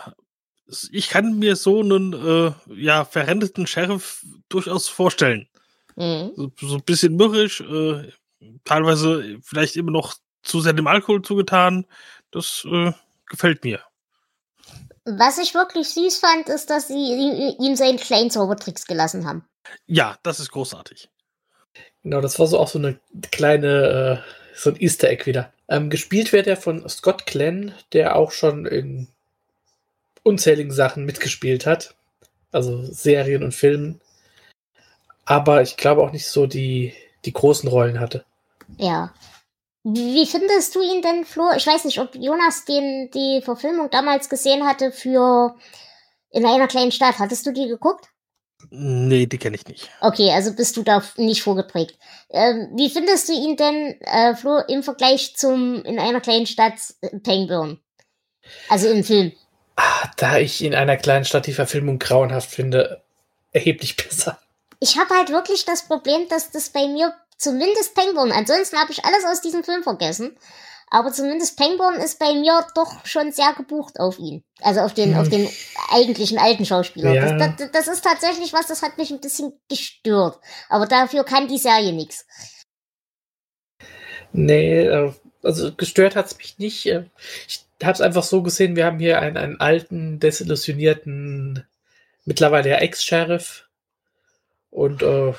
äh, 0.69 0.73
ich 0.91 1.09
kann 1.09 1.39
mir 1.39 1.55
so 1.55 1.81
einen 1.81 2.13
äh, 2.13 2.53
ja, 2.73 3.03
verrenteten 3.03 3.67
Sheriff 3.67 4.23
durchaus 4.47 4.87
vorstellen. 4.87 5.49
Mhm. 5.95 6.31
So, 6.35 6.51
so, 6.61 6.75
ein 6.75 6.83
bisschen 6.83 7.15
mürrisch, 7.15 7.61
äh, 7.61 8.11
teilweise 8.63 9.39
vielleicht 9.41 9.75
immer 9.75 9.91
noch 9.91 10.13
zu 10.43 10.61
sehr 10.61 10.73
dem 10.73 10.87
Alkohol 10.87 11.21
zugetan. 11.21 11.85
Das 12.29 12.65
äh, 12.71 12.93
gefällt 13.25 13.63
mir. 13.63 13.81
Was 15.03 15.39
ich 15.39 15.55
wirklich 15.55 15.89
süß 15.89 16.19
fand, 16.19 16.47
ist, 16.47 16.69
dass 16.69 16.87
sie 16.87 17.55
ihm 17.59 17.75
seinen 17.75 17.97
kleinen 17.97 18.29
Zaubertricks 18.29 18.85
gelassen 18.85 19.25
haben. 19.25 19.43
Ja, 19.85 20.17
das 20.23 20.39
ist 20.39 20.51
großartig. 20.51 21.09
Genau, 22.03 22.21
das 22.21 22.39
war 22.39 22.47
so 22.47 22.59
auch 22.59 22.67
so 22.67 22.79
eine 22.79 22.99
kleine 23.31 24.23
äh, 24.25 24.31
so 24.55 24.71
ein 24.71 24.79
Easter 24.79 25.09
Egg 25.09 25.25
wieder. 25.25 25.53
Ähm, 25.67 25.89
gespielt 25.89 26.33
wird 26.33 26.47
er 26.47 26.57
von 26.57 26.87
Scott 26.89 27.25
Glenn, 27.25 27.73
der 27.93 28.15
auch 28.15 28.31
schon 28.31 28.65
in 28.65 29.07
unzähligen 30.23 30.71
Sachen 30.71 31.05
mitgespielt 31.05 31.65
hat. 31.65 31.95
Also 32.51 32.83
Serien 32.83 33.43
und 33.43 33.53
Filmen. 33.53 34.01
Aber 35.25 35.61
ich 35.61 35.77
glaube 35.77 36.01
auch 36.01 36.11
nicht 36.11 36.27
so 36.27 36.45
die, 36.47 36.93
die 37.25 37.33
großen 37.33 37.69
Rollen 37.69 37.99
hatte. 37.99 38.25
Ja. 38.77 39.13
Wie 39.83 40.27
findest 40.27 40.75
du 40.75 40.81
ihn 40.81 41.01
denn, 41.01 41.25
Flo? 41.25 41.51
Ich 41.55 41.65
weiß 41.65 41.85
nicht, 41.85 41.99
ob 41.99 42.13
Jonas 42.15 42.65
den, 42.65 43.09
die 43.11 43.41
Verfilmung 43.41 43.89
damals 43.89 44.29
gesehen 44.29 44.65
hatte 44.67 44.91
für 44.91 45.55
In 46.29 46.45
einer 46.45 46.67
kleinen 46.67 46.91
Stadt. 46.91 47.17
Hattest 47.17 47.45
du 47.47 47.51
die 47.51 47.67
geguckt? 47.67 48.10
Nee, 48.69 49.25
die 49.25 49.37
kenne 49.37 49.55
ich 49.55 49.67
nicht. 49.67 49.89
Okay, 50.01 50.31
also 50.31 50.53
bist 50.53 50.77
du 50.77 50.83
da 50.83 51.03
nicht 51.17 51.43
vorgeprägt. 51.43 51.97
Ähm, 52.29 52.69
wie 52.75 52.89
findest 52.89 53.29
du 53.29 53.33
ihn 53.33 53.57
denn, 53.57 53.99
äh, 54.01 54.35
Flo, 54.35 54.59
im 54.67 54.83
Vergleich 54.83 55.35
zum 55.35 55.83
in 55.83 55.99
einer 55.99 56.21
kleinen 56.21 56.47
Stadt 56.47 56.75
äh, 57.01 57.17
Penguin? 57.19 57.79
Also 58.69 58.89
im 58.89 59.03
Film. 59.03 59.31
Ah, 59.75 60.09
da 60.17 60.37
ich 60.37 60.63
in 60.63 60.75
einer 60.75 60.97
kleinen 60.97 61.25
Stadt 61.25 61.47
die 61.47 61.53
Verfilmung 61.53 61.99
grauenhaft 61.99 62.49
finde, 62.49 63.01
erheblich 63.51 63.97
besser. 64.09 64.39
Ich 64.79 64.97
habe 64.97 65.15
halt 65.15 65.29
wirklich 65.29 65.65
das 65.65 65.83
Problem, 65.83 66.27
dass 66.29 66.51
das 66.51 66.69
bei 66.69 66.87
mir 66.87 67.13
zumindest 67.37 67.95
Penguin, 67.95 68.31
ansonsten 68.31 68.77
habe 68.77 68.91
ich 68.91 69.03
alles 69.05 69.25
aus 69.25 69.41
diesem 69.41 69.63
Film 69.63 69.83
vergessen. 69.83 70.37
Aber 70.93 71.13
zumindest 71.13 71.57
Pangborn 71.57 71.95
ist 71.95 72.19
bei 72.19 72.33
mir 72.33 72.67
doch 72.75 73.05
schon 73.05 73.31
sehr 73.31 73.53
gebucht 73.53 73.97
auf 73.97 74.19
ihn. 74.19 74.43
Also 74.59 74.81
auf 74.81 74.93
den, 74.93 75.13
hm. 75.13 75.21
auf 75.21 75.29
den 75.29 75.49
eigentlichen 75.89 76.37
alten 76.37 76.65
Schauspieler. 76.65 77.13
Ja. 77.13 77.37
Das, 77.37 77.55
das, 77.57 77.71
das, 77.71 77.87
ist 77.87 78.03
tatsächlich 78.03 78.51
was, 78.51 78.67
das 78.67 78.83
hat 78.83 78.97
mich 78.97 79.09
ein 79.09 79.21
bisschen 79.21 79.53
gestört. 79.69 80.37
Aber 80.67 80.85
dafür 80.87 81.23
kann 81.23 81.47
die 81.47 81.57
Serie 81.57 81.93
nichts. 81.93 82.27
Nee, 84.33 84.81
äh, 84.81 85.13
also 85.41 85.73
gestört 85.73 86.17
hat 86.17 86.25
es 86.25 86.37
mich 86.37 86.59
nicht. 86.59 86.85
Äh, 86.87 87.05
ich 87.47 87.65
habe 87.81 87.93
es 87.93 88.01
einfach 88.01 88.23
so 88.23 88.43
gesehen, 88.43 88.75
wir 88.75 88.85
haben 88.85 88.99
hier 88.99 89.21
einen, 89.21 89.37
einen 89.37 89.59
alten, 89.61 90.19
desillusionierten, 90.19 91.65
mittlerweile 92.25 92.69
ja 92.69 92.77
Ex-Sheriff. 92.79 93.65
Und 94.71 95.03
äh, 95.03 95.33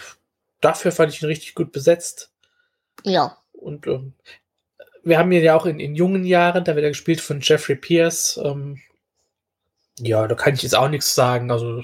dafür 0.63 0.93
fand 0.93 1.13
ich 1.13 1.23
ihn 1.23 1.27
richtig 1.27 1.55
gut 1.55 1.73
besetzt. 1.73 2.31
Ja. 3.05 3.37
Und 3.53 3.87
ähm, 3.87 4.15
wir 5.05 5.19
haben 5.19 5.33
ihn 5.33 5.43
ja 5.43 5.57
auch 5.57 5.67
in, 5.67 5.81
in 5.81 5.95
jungen 5.95 6.25
Jahren, 6.25 6.65
da 6.65 6.75
wird 6.75 6.85
er 6.85 6.91
gespielt 6.91 7.21
von 7.21 7.41
Jeffrey 7.41 7.77
Pierce. 7.77 8.41
Ähm, 8.43 8.81
ja, 9.99 10.27
da 10.27 10.35
kann 10.35 10.55
ich 10.55 10.63
jetzt 10.63 10.77
auch 10.77 10.89
nichts 10.89 11.15
sagen. 11.15 11.51
Also, 11.51 11.83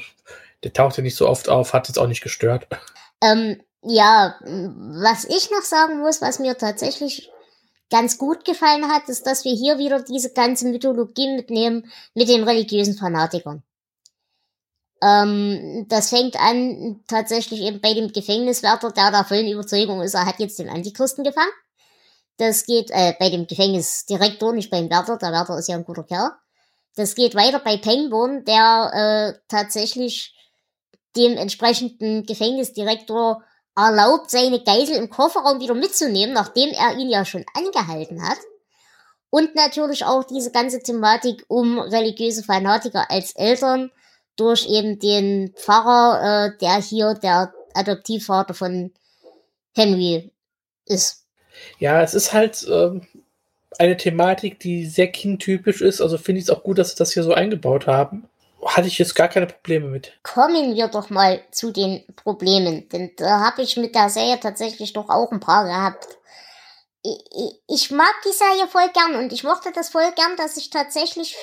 der 0.64 0.72
taucht 0.72 0.96
ja 0.96 1.02
nicht 1.02 1.16
so 1.16 1.28
oft 1.28 1.48
auf, 1.48 1.72
hat 1.72 1.88
jetzt 1.88 1.98
auch 1.98 2.06
nicht 2.06 2.22
gestört. 2.22 2.66
Ähm, 3.22 3.60
ja, 3.82 4.36
was 4.40 5.24
ich 5.24 5.50
noch 5.50 5.62
sagen 5.62 6.00
muss, 6.00 6.20
was 6.20 6.38
mir 6.38 6.56
tatsächlich 6.56 7.30
ganz 7.90 8.18
gut 8.18 8.44
gefallen 8.44 8.88
hat, 8.88 9.08
ist, 9.08 9.26
dass 9.26 9.44
wir 9.44 9.52
hier 9.54 9.78
wieder 9.78 10.02
diese 10.02 10.32
ganze 10.32 10.68
Mythologie 10.68 11.34
mitnehmen 11.36 11.90
mit 12.14 12.28
den 12.28 12.44
religiösen 12.44 12.94
Fanatikern. 12.94 13.62
Ähm, 15.00 15.86
das 15.88 16.10
fängt 16.10 16.36
an 16.36 17.00
tatsächlich 17.06 17.60
eben 17.60 17.80
bei 17.80 17.94
dem 17.94 18.12
Gefängniswärter, 18.12 18.90
der 18.90 19.10
der 19.10 19.24
vollen 19.24 19.48
Überzeugung 19.48 20.02
ist, 20.02 20.14
er 20.14 20.26
hat 20.26 20.40
jetzt 20.40 20.58
den 20.58 20.68
Antichristen 20.68 21.24
gefangen. 21.24 21.52
Das 22.38 22.64
geht 22.64 22.90
äh, 22.90 23.14
bei 23.18 23.30
dem 23.30 23.46
Gefängnisdirektor, 23.46 24.52
nicht 24.52 24.70
beim 24.70 24.88
Wärter. 24.88 25.18
Der 25.18 25.32
Wärter 25.32 25.58
ist 25.58 25.68
ja 25.68 25.76
ein 25.76 25.84
guter 25.84 26.04
Kerl. 26.04 26.30
Das 26.96 27.14
geht 27.14 27.34
weiter 27.34 27.58
bei 27.58 27.76
Pangborn, 27.76 28.44
der 28.44 29.34
äh, 29.34 29.40
tatsächlich 29.48 30.34
dem 31.16 31.36
entsprechenden 31.36 32.24
Gefängnisdirektor 32.24 33.42
erlaubt, 33.76 34.30
seine 34.30 34.62
Geisel 34.62 34.96
im 34.96 35.10
Kofferraum 35.10 35.60
wieder 35.60 35.74
mitzunehmen, 35.74 36.34
nachdem 36.34 36.70
er 36.70 36.96
ihn 36.96 37.08
ja 37.08 37.24
schon 37.24 37.44
angehalten 37.54 38.26
hat. 38.26 38.38
Und 39.30 39.54
natürlich 39.54 40.04
auch 40.04 40.24
diese 40.24 40.50
ganze 40.50 40.80
Thematik 40.80 41.44
um 41.48 41.78
religiöse 41.78 42.42
Fanatiker 42.42 43.10
als 43.10 43.32
Eltern 43.32 43.90
durch 44.36 44.66
eben 44.68 44.98
den 44.98 45.52
Pfarrer, 45.54 46.46
äh, 46.46 46.58
der 46.58 46.76
hier 46.76 47.14
der 47.14 47.52
Adoptivvater 47.74 48.54
von 48.54 48.92
Henry 49.74 50.32
ist. 50.86 51.27
Ja, 51.78 52.02
es 52.02 52.14
ist 52.14 52.32
halt 52.32 52.66
ähm, 52.70 53.06
eine 53.78 53.96
Thematik, 53.96 54.60
die 54.60 54.86
sehr 54.86 55.08
kindtypisch 55.08 55.80
ist. 55.80 56.00
Also 56.00 56.18
finde 56.18 56.40
ich 56.40 56.46
es 56.46 56.50
auch 56.50 56.62
gut, 56.62 56.78
dass 56.78 56.90
sie 56.90 56.96
das 56.96 57.12
hier 57.12 57.22
so 57.22 57.32
eingebaut 57.32 57.86
haben. 57.86 58.28
Hatte 58.64 58.88
ich 58.88 58.98
jetzt 58.98 59.14
gar 59.14 59.28
keine 59.28 59.46
Probleme 59.46 59.86
mit. 59.86 60.18
Kommen 60.24 60.74
wir 60.74 60.88
doch 60.88 61.10
mal 61.10 61.40
zu 61.52 61.70
den 61.70 62.04
Problemen, 62.16 62.88
denn 62.88 63.12
da 63.16 63.40
habe 63.40 63.62
ich 63.62 63.76
mit 63.76 63.94
der 63.94 64.10
Serie 64.10 64.40
tatsächlich 64.40 64.92
doch 64.92 65.08
auch 65.08 65.30
ein 65.30 65.40
paar 65.40 65.64
gehabt. 65.64 66.08
Ich, 67.02 67.60
ich, 67.68 67.90
mag 67.92 68.12
die 68.24 68.32
Serie 68.32 68.66
voll 68.66 68.88
gern 68.92 69.14
und 69.14 69.32
ich 69.32 69.44
mochte 69.44 69.70
das 69.72 69.90
voll 69.90 70.10
gern, 70.16 70.36
dass 70.36 70.56
ich 70.56 70.70
tatsächlich 70.70 71.36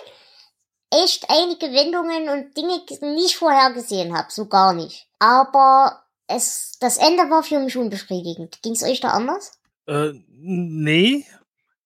echt 0.91 1.29
einige 1.29 1.71
Wendungen 1.71 2.27
und 2.27 2.57
Dinge 2.57 2.81
nicht 3.13 3.37
vorhergesehen 3.37 4.15
habe, 4.15 4.27
so 4.29 4.47
gar 4.47 4.73
nicht. 4.73 5.07
Aber 5.19 6.03
es, 6.27 6.77
das 6.81 6.97
Ende 6.97 7.29
war 7.29 7.43
für 7.43 7.59
mich 7.59 7.77
unbefriedigend. 7.77 8.61
Ging 8.61 8.73
es 8.73 8.83
euch 8.83 8.99
da 8.99 9.11
anders? 9.11 9.53
Äh, 9.87 10.13
nee, 10.27 11.25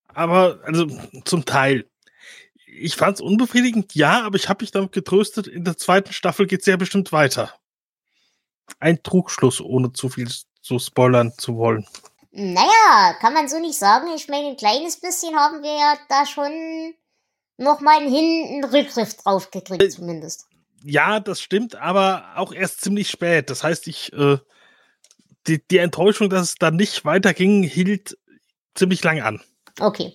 aber 0.07 0.59
also 0.63 0.87
zum 1.25 1.45
Teil. 1.45 1.85
Ich 2.65 2.95
fand 2.95 3.15
es 3.15 3.21
unbefriedigend, 3.21 3.95
ja, 3.95 4.23
aber 4.23 4.35
ich 4.35 4.47
habe 4.47 4.63
mich 4.63 4.71
damit 4.71 4.91
getröstet. 4.91 5.47
In 5.47 5.63
der 5.63 5.77
zweiten 5.77 6.13
Staffel 6.13 6.47
geht 6.47 6.61
es 6.61 6.65
ja 6.65 6.77
bestimmt 6.77 7.11
weiter. 7.11 7.53
Ein 8.79 9.01
Trugschluss, 9.03 9.59
ohne 9.59 9.91
zu 9.91 10.09
viel 10.09 10.29
zu 10.61 10.79
spoilern 10.79 11.33
zu 11.37 11.57
wollen. 11.57 11.85
Naja, 12.31 13.15
kann 13.19 13.33
man 13.33 13.49
so 13.49 13.59
nicht 13.59 13.77
sagen. 13.77 14.07
Ich 14.15 14.27
meine, 14.27 14.49
ein 14.49 14.57
kleines 14.57 14.99
bisschen 14.99 15.35
haben 15.35 15.63
wir 15.63 15.73
ja 15.73 15.97
da 16.07 16.25
schon 16.25 16.93
noch 17.57 17.81
mal 17.81 17.97
einen 17.99 18.63
Rückgriff 18.63 19.15
drauf 19.15 19.51
gekriegt, 19.51 19.83
äh, 19.83 19.89
zumindest. 19.89 20.47
Ja, 20.83 21.19
das 21.19 21.41
stimmt, 21.41 21.75
aber 21.75 22.33
auch 22.35 22.53
erst 22.53 22.81
ziemlich 22.81 23.09
spät. 23.09 23.49
Das 23.49 23.63
heißt, 23.63 23.87
ich 23.87 24.13
äh, 24.13 24.37
die, 25.49 25.67
die 25.67 25.77
Enttäuschung, 25.79 26.29
dass 26.29 26.49
es 26.49 26.55
dann 26.55 26.75
nicht 26.75 27.03
weiterging, 27.05 27.63
hielt 27.63 28.17
ziemlich 28.75 29.03
lang 29.03 29.21
an. 29.21 29.41
Okay. 29.79 30.13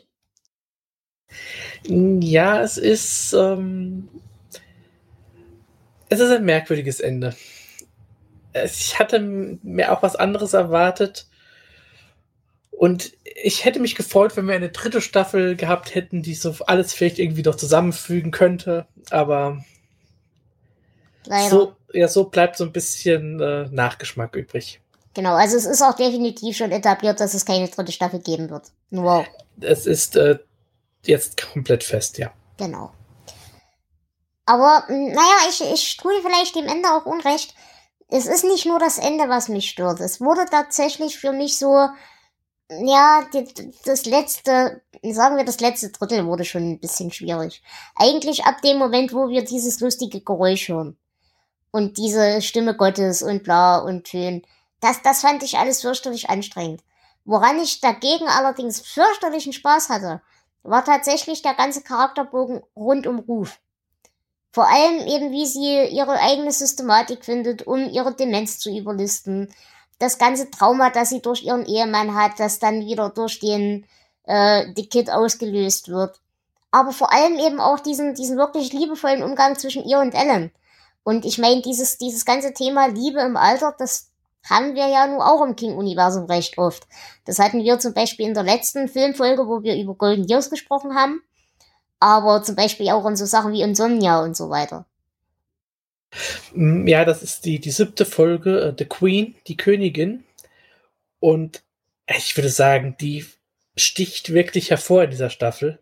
Ja, 1.87 2.63
es 2.63 2.79
ist 2.79 3.33
ähm, 3.33 4.09
es 6.09 6.21
ist 6.21 6.31
ein 6.31 6.45
merkwürdiges 6.45 7.01
Ende. 7.01 7.35
Ich 8.53 8.99
hatte 8.99 9.19
mir 9.21 9.93
auch 9.93 10.03
was 10.03 10.17
anderes 10.17 10.55
erwartet. 10.55 11.27
Und 12.71 13.13
ich 13.43 13.65
hätte 13.65 13.81
mich 13.81 13.95
gefreut, 13.95 14.37
wenn 14.37 14.47
wir 14.47 14.55
eine 14.55 14.69
dritte 14.69 15.01
Staffel 15.01 15.57
gehabt 15.57 15.95
hätten, 15.95 16.23
die 16.23 16.35
so 16.35 16.55
alles 16.67 16.93
vielleicht 16.93 17.19
irgendwie 17.19 17.43
doch 17.43 17.57
zusammenfügen 17.57 18.31
könnte. 18.31 18.87
Aber 19.11 19.65
Leider. 21.25 21.51
so, 21.51 21.77
ja, 21.93 22.09
so 22.09 22.25
bleibt 22.25 22.57
so 22.57 22.65
ein 22.65 22.73
bisschen 22.73 23.41
äh, 23.41 23.69
Nachgeschmack 23.71 24.37
übrig. 24.37 24.81
Genau, 25.15 25.35
also 25.35 25.57
es 25.57 25.65
ist 25.65 25.83
auch 25.83 25.95
definitiv 25.95 26.57
schon 26.57 26.73
etabliert, 26.73 27.21
dass 27.21 27.35
es 27.35 27.47
keine 27.47 27.69
dritte 27.69 27.93
Staffel 27.93 28.19
geben 28.19 28.51
wird. 28.51 28.67
Nur. 28.91 29.25
Es 29.61 29.87
ist 29.87 30.17
äh, 30.17 30.39
jetzt 31.05 31.41
komplett 31.53 31.85
fest, 31.85 32.19
ja. 32.19 32.33
Genau. 32.57 32.91
Aber, 34.47 34.85
naja, 34.89 35.49
ich, 35.49 35.63
ich 35.63 35.97
tue 35.97 36.21
vielleicht 36.23 36.55
dem 36.57 36.67
Ende 36.67 36.91
auch 36.91 37.07
Unrecht. 37.07 37.55
Es 38.09 38.27
ist 38.27 38.45
nicht 38.45 38.67
nur 38.67 38.79
das 38.79 38.99
Ende, 38.99 39.29
was 39.29 39.49
mich 39.49 39.71
stört. 39.71 40.01
Es 40.01 40.21
wurde 40.21 40.45
tatsächlich 40.51 41.19
für 41.19 41.33
mich 41.33 41.57
so, 41.57 41.89
ja, 42.69 43.27
die, 43.33 43.47
das 43.85 44.05
letzte, 44.05 44.83
sagen 45.03 45.37
wir, 45.37 45.45
das 45.45 45.61
letzte 45.61 45.91
Drittel 45.91 46.27
wurde 46.27 46.45
schon 46.45 46.73
ein 46.73 46.81
bisschen 46.81 47.11
schwierig. 47.11 47.63
Eigentlich 47.95 48.45
ab 48.45 48.61
dem 48.63 48.79
Moment, 48.79 49.15
wo 49.15 49.29
wir 49.29 49.45
dieses 49.45 49.81
lustige 49.81 50.21
Geräusch 50.21 50.69
hören. 50.69 50.99
Und 51.71 51.97
diese 51.97 52.43
Stimme 52.43 52.77
Gottes 52.77 53.23
und 53.23 53.43
bla 53.43 53.79
und 53.79 54.07
schön. 54.09 54.43
Das, 54.81 55.03
das 55.03 55.21
fand 55.21 55.43
ich 55.43 55.59
alles 55.59 55.81
fürchterlich 55.81 56.31
anstrengend. 56.31 56.83
Woran 57.25 57.59
ich 57.59 57.81
dagegen 57.81 58.29
allerdings 58.29 58.81
fürchterlichen 58.81 59.53
Spaß 59.53 59.89
hatte, 59.89 60.21
war 60.63 60.85
tatsächlich 60.85 61.43
der 61.43 61.55
ganze 61.55 61.83
Charakterbogen 61.83 62.63
rund 62.77 63.07
um 63.07 63.19
Ruf. 63.19 63.59
Vor 64.53 64.69
allem 64.69 65.07
eben, 65.07 65.33
wie 65.33 65.47
sie 65.47 65.85
ihre 65.89 66.19
eigene 66.21 66.53
Systematik 66.53 67.25
findet, 67.25 67.67
um 67.67 67.89
ihre 67.89 68.15
Demenz 68.15 68.59
zu 68.59 68.71
überlisten, 68.71 69.53
das 69.99 70.19
ganze 70.19 70.51
Trauma, 70.51 70.91
das 70.91 71.11
sie 71.11 71.21
durch 71.21 71.43
ihren 71.43 71.67
Ehemann 71.67 72.15
hat, 72.15 72.39
das 72.39 72.59
dann 72.59 72.81
wieder 72.81 73.11
durch 73.11 73.41
den 73.41 73.87
äh, 74.25 74.73
die 74.75 74.89
Kid 74.89 75.11
ausgelöst 75.11 75.89
wird. 75.89 76.21
Aber 76.71 76.93
vor 76.93 77.13
allem 77.13 77.39
eben 77.39 77.61
auch 77.61 77.79
diesen, 77.81 78.15
diesen 78.15 78.37
wirklich 78.37 78.73
liebevollen 78.73 79.23
Umgang 79.23 79.57
zwischen 79.59 79.85
ihr 79.85 80.01
und 80.01 80.15
Ellen. 80.15 80.51
Und 81.05 81.25
ich 81.25 81.39
meine, 81.39 81.63
dieses, 81.63 81.99
dieses 81.99 82.25
ganze 82.25 82.53
Thema 82.53 82.87
Liebe 82.87 83.21
im 83.21 83.37
Alter, 83.37 83.75
das 83.79 84.11
haben 84.49 84.75
wir 84.75 84.89
ja 84.89 85.07
nun 85.07 85.21
auch 85.21 85.43
im 85.43 85.57
King-Universum 85.57 86.27
recht 86.27 86.59
oft. 86.59 86.87
Das 87.25 87.39
hatten 87.39 87.63
wir 87.63 87.79
zum 87.79 87.95
Beispiel 87.95 88.27
in 88.27 88.35
der 88.35 88.43
letzten 88.43 88.89
Filmfolge, 88.89 89.47
wo 89.47 89.63
wir 89.63 89.77
über 89.77 89.95
Golden 89.95 90.29
Years 90.29 90.51
gesprochen 90.51 90.95
haben. 90.95 91.23
Aber 91.99 92.43
zum 92.43 92.55
Beispiel 92.55 92.91
auch 92.91 93.07
in 93.07 93.17
so 93.17 93.25
Sachen 93.25 93.53
wie 93.53 93.63
Insomnia 93.63 94.23
und 94.23 94.37
so 94.37 94.51
weiter. 94.51 94.85
Mm, 96.53 96.87
ja, 96.87 97.05
das 97.05 97.23
ist 97.23 97.45
die, 97.45 97.59
die 97.59 97.71
siebte 97.71 98.05
Folge, 98.05 98.61
äh, 98.61 98.75
The 98.77 98.85
Queen, 98.85 99.35
die 99.47 99.57
Königin. 99.57 100.25
Und 101.21 101.63
ich 102.07 102.37
würde 102.37 102.51
sagen, 102.51 102.97
die 103.01 103.25
sticht 103.77 104.33
wirklich 104.33 104.71
hervor 104.71 105.05
in 105.05 105.11
dieser 105.11 105.31
Staffel. 105.31 105.79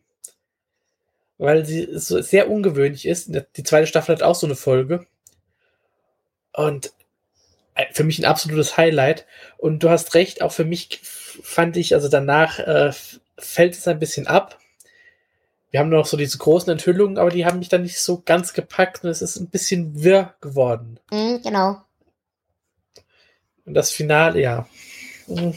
Weil 1.38 1.66
sie 1.66 1.88
so 1.98 2.20
sehr 2.22 2.48
ungewöhnlich 2.48 3.06
ist. 3.06 3.30
Die 3.56 3.64
zweite 3.64 3.88
Staffel 3.88 4.14
hat 4.14 4.22
auch 4.22 4.36
so 4.36 4.46
eine 4.46 4.54
Folge. 4.54 5.06
Und 6.52 6.92
für 7.92 8.04
mich 8.04 8.18
ein 8.18 8.24
absolutes 8.24 8.76
Highlight. 8.76 9.26
Und 9.58 9.82
du 9.82 9.90
hast 9.90 10.14
recht, 10.14 10.42
auch 10.42 10.52
für 10.52 10.64
mich 10.64 11.00
fand 11.02 11.76
ich, 11.76 11.94
also 11.94 12.08
danach 12.08 12.58
äh, 12.58 12.92
fällt 13.38 13.74
es 13.74 13.88
ein 13.88 13.98
bisschen 13.98 14.26
ab 14.26 14.58
wir 15.72 15.80
haben 15.80 15.88
noch 15.88 16.06
so 16.06 16.18
diese 16.18 16.36
großen 16.36 16.70
Enthüllungen, 16.70 17.16
aber 17.16 17.30
die 17.30 17.46
haben 17.46 17.58
mich 17.58 17.70
dann 17.70 17.82
nicht 17.82 17.98
so 17.98 18.22
ganz 18.24 18.52
gepackt 18.52 19.02
und 19.02 19.10
es 19.10 19.22
ist 19.22 19.36
ein 19.36 19.48
bisschen 19.48 20.04
wirr 20.04 20.34
geworden. 20.42 21.00
Mhm, 21.10 21.40
genau. 21.42 21.80
Und 23.64 23.74
das 23.74 23.90
Finale, 23.90 24.40
ja. 24.40 24.68
Mhm. 25.26 25.54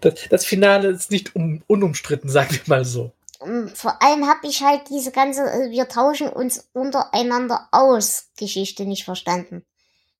Das, 0.00 0.14
das 0.30 0.44
Finale 0.44 0.88
ist 0.88 1.10
nicht 1.10 1.34
un, 1.34 1.64
unumstritten, 1.66 2.30
sagen 2.30 2.54
wir 2.54 2.62
mal 2.66 2.84
so. 2.84 3.10
Mhm, 3.44 3.68
vor 3.70 4.00
allem 4.00 4.28
habe 4.28 4.46
ich 4.46 4.62
halt 4.62 4.82
diese 4.90 5.10
ganze, 5.10 5.42
äh, 5.42 5.70
wir 5.72 5.88
tauschen 5.88 6.28
uns 6.28 6.68
untereinander 6.72 7.68
aus 7.72 8.28
Geschichte 8.38 8.84
nicht 8.84 9.04
verstanden. 9.04 9.64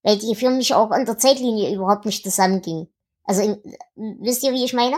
Weil 0.07 0.19
die 0.19 0.37
für 0.37 0.51
mich 0.51 0.73
auch 0.73 0.93
in 0.93 1.05
der 1.05 1.19
Zeitlinie 1.19 1.75
überhaupt 1.75 2.07
nicht 2.07 2.23
zusammenging. 2.23 2.87
Also, 3.25 3.43
in, 3.43 3.77
wisst 4.21 4.45
ihr, 4.45 4.53
wie 4.53 4.65
ich 4.65 4.73
meine? 4.73 4.97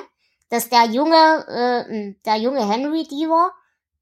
dass 0.49 0.69
der 0.69 0.87
junge, 0.87 1.47
äh, 1.49 2.15
der 2.25 2.37
junge 2.37 2.67
Henry 2.69 3.05
Diva 3.05 3.53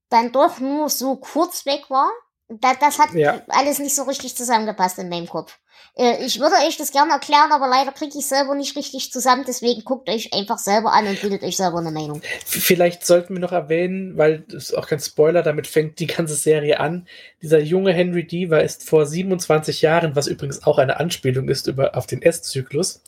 dann 0.09 0.33
doch 0.33 0.61
nur 0.61 0.88
so 0.88 1.16
kurz 1.16 1.66
weg 1.66 1.90
war. 1.90 2.11
Das, 2.49 2.79
das 2.79 2.99
hat 2.99 3.13
ja. 3.15 3.43
alles 3.49 3.79
nicht 3.79 3.95
so 3.95 4.05
richtig 4.05 4.37
zusammengepasst 4.37 4.99
in 4.99 5.09
meinem 5.09 5.27
Kopf. 5.27 5.59
Äh, 5.99 6.25
ich 6.25 6.39
würde 6.39 6.57
euch 6.67 6.77
das 6.77 6.93
gerne 6.93 7.13
erklären, 7.13 7.51
aber 7.51 7.67
leider 7.67 7.91
kriege 7.91 8.19
ich 8.19 8.27
selber 8.27 8.55
nicht 8.55 8.77
richtig 8.77 9.11
zusammen. 9.11 9.45
Deswegen 9.47 9.83
guckt 9.83 10.09
euch 10.09 10.33
einfach 10.33 10.59
selber 10.59 10.93
an 10.93 11.07
und 11.07 11.21
bildet 11.21 11.43
euch 11.43 11.57
selber 11.57 11.79
eine 11.79 11.91
Meinung. 11.91 12.21
Vielleicht 12.45 13.07
sollten 13.07 13.35
wir 13.35 13.41
noch 13.41 13.53
erwähnen, 13.53 14.17
weil 14.17 14.41
das 14.41 14.65
ist 14.65 14.75
auch 14.75 14.87
kein 14.87 15.01
Spoiler, 15.01 15.43
damit 15.43 15.67
fängt 15.67 15.99
die 15.99 16.07
ganze 16.07 16.35
Serie 16.35 16.79
an. 16.81 17.09
Dieser 17.43 17.61
junge 17.61 17.93
Henry 17.93 18.27
Diva 18.27 18.59
ist 18.59 18.89
vor 18.89 19.07
27 19.07 19.83
Jahren, 19.83 20.15
was 20.15 20.27
übrigens 20.27 20.65
auch 20.65 20.79
eine 20.79 21.01
Anspielung 21.01 21.49
ist 21.49 21.67
über, 21.67 21.97
auf 21.97 22.07
den 22.07 22.23
S-Zyklus, 22.23 23.03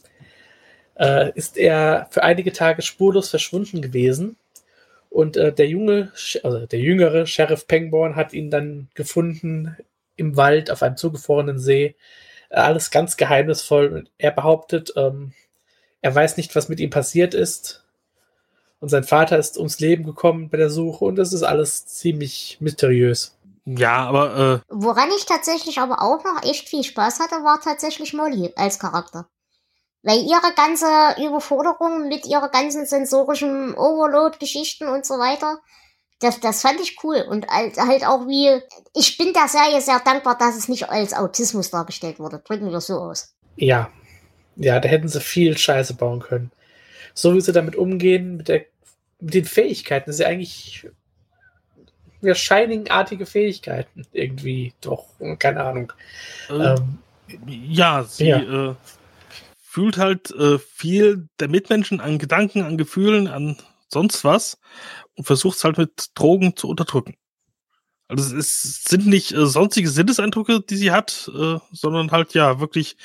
äh, 0.98 1.30
ist 1.34 1.56
er 1.58 2.08
für 2.10 2.22
einige 2.22 2.52
Tage 2.52 2.82
spurlos 2.82 3.28
verschwunden 3.28 3.82
gewesen. 3.82 4.36
Und 5.10 5.36
äh, 5.36 5.52
der 5.52 5.66
junge, 5.66 6.12
also 6.42 6.66
der 6.66 6.78
jüngere 6.80 7.26
Sheriff 7.26 7.66
Pangborn 7.66 8.16
hat 8.16 8.32
ihn 8.32 8.50
dann 8.50 8.88
gefunden 8.94 9.76
im 10.16 10.36
Wald 10.36 10.70
auf 10.70 10.82
einem 10.82 10.96
zugefrorenen 10.96 11.58
See. 11.58 11.96
Äh, 12.50 12.56
alles 12.56 12.90
ganz 12.90 13.16
geheimnisvoll. 13.16 14.04
Er 14.18 14.30
behauptet, 14.32 14.92
ähm, 14.96 15.32
er 16.00 16.14
weiß 16.14 16.36
nicht, 16.36 16.54
was 16.54 16.68
mit 16.68 16.80
ihm 16.80 16.90
passiert 16.90 17.34
ist. 17.34 17.84
Und 18.80 18.90
sein 18.90 19.04
Vater 19.04 19.38
ist 19.38 19.56
ums 19.56 19.80
Leben 19.80 20.04
gekommen 20.04 20.50
bei 20.50 20.56
der 20.56 20.70
Suche 20.70 21.04
und 21.04 21.18
es 21.18 21.32
ist 21.32 21.42
alles 21.42 21.86
ziemlich 21.86 22.58
mysteriös. 22.60 23.36
Ja, 23.64 24.06
aber. 24.06 24.62
Äh 24.68 24.72
Woran 24.74 25.10
ich 25.16 25.26
tatsächlich 25.26 25.78
aber 25.78 26.00
auch 26.00 26.22
noch 26.24 26.42
echt 26.42 26.68
viel 26.68 26.84
Spaß 26.84 27.20
hatte, 27.20 27.36
war 27.44 27.60
tatsächlich 27.60 28.14
Molly 28.14 28.52
als 28.56 28.78
Charakter. 28.78 29.28
Weil 30.02 30.20
ihre 30.22 30.54
ganze 30.54 30.86
Überforderung 31.24 32.08
mit 32.08 32.26
ihrer 32.26 32.48
ganzen 32.48 32.86
sensorischen 32.86 33.74
Overload-Geschichten 33.74 34.88
und 34.88 35.04
so 35.04 35.14
weiter, 35.14 35.58
das, 36.20 36.40
das 36.40 36.62
fand 36.62 36.80
ich 36.80 37.02
cool. 37.02 37.24
Und 37.28 37.48
halt, 37.48 37.76
halt 37.76 38.06
auch 38.06 38.26
wie, 38.26 38.60
ich 38.94 39.18
bin 39.18 39.32
der 39.32 39.48
Serie 39.48 39.80
sehr 39.80 40.00
dankbar, 40.00 40.36
dass 40.38 40.56
es 40.56 40.68
nicht 40.68 40.88
als 40.88 41.14
Autismus 41.14 41.70
dargestellt 41.70 42.18
wurde. 42.18 42.40
Drücken 42.44 42.70
wir 42.70 42.80
so 42.80 42.94
aus. 42.98 43.34
Ja. 43.56 43.90
Ja, 44.56 44.80
da 44.80 44.88
hätten 44.88 45.08
sie 45.08 45.20
viel 45.20 45.56
Scheiße 45.56 45.94
bauen 45.94 46.20
können. 46.20 46.50
So 47.14 47.34
wie 47.34 47.40
sie 47.40 47.52
damit 47.52 47.76
umgehen, 47.76 48.36
mit, 48.36 48.48
der, 48.48 48.64
mit 49.20 49.34
den 49.34 49.44
Fähigkeiten, 49.44 50.10
ist 50.10 50.20
ja 50.20 50.26
eigentlich 50.26 50.88
ja, 52.20 52.34
Shining-artige 52.34 53.26
Fähigkeiten. 53.26 54.04
Irgendwie 54.12 54.72
doch, 54.80 55.06
keine 55.38 55.62
Ahnung. 55.62 55.92
Äh, 56.50 56.74
ähm, 56.74 56.98
ja, 57.46 58.02
sie 58.02 58.26
ja. 58.26 58.70
Äh, 58.70 58.74
fühlt 59.78 59.96
halt 59.96 60.32
äh, 60.32 60.58
viel 60.58 61.28
der 61.38 61.46
Mitmenschen 61.46 62.00
an 62.00 62.18
Gedanken, 62.18 62.62
an 62.62 62.76
Gefühlen, 62.76 63.28
an 63.28 63.56
sonst 63.86 64.24
was 64.24 64.58
und 65.16 65.24
versucht 65.24 65.56
es 65.56 65.62
halt 65.62 65.78
mit 65.78 66.10
Drogen 66.14 66.56
zu 66.56 66.68
unterdrücken. 66.68 67.14
Also 68.08 68.36
es 68.36 68.82
sind 68.82 69.06
nicht 69.06 69.30
äh, 69.30 69.46
sonstige 69.46 69.88
Sinneseindrücke, 69.88 70.62
die 70.62 70.76
sie 70.76 70.90
hat, 70.90 71.30
äh, 71.32 71.58
sondern 71.70 72.10
halt 72.10 72.34
ja 72.34 72.58
wirklich 72.58 72.96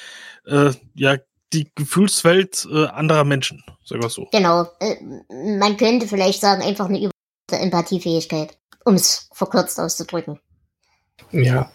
äh, 0.48 0.72
ja 0.96 1.18
die 1.54 1.70
Gefühlswelt 1.76 2.68
äh, 2.72 2.88
anderer 2.88 3.24
Menschen, 3.24 3.64
sag 3.86 3.98
ich 3.98 4.02
mal 4.02 4.10
so. 4.10 4.28
Genau. 4.32 4.68
Äh, 4.80 4.96
man 5.60 5.78
könnte 5.78 6.08
vielleicht 6.08 6.42
sagen, 6.42 6.64
einfach 6.64 6.86
eine 6.86 6.98
überhaupt 6.98 7.14
Empathiefähigkeit, 7.52 8.58
um 8.84 8.96
es 8.96 9.30
verkürzt 9.32 9.80
auszudrücken. 9.80 10.40
Ja. 11.30 11.72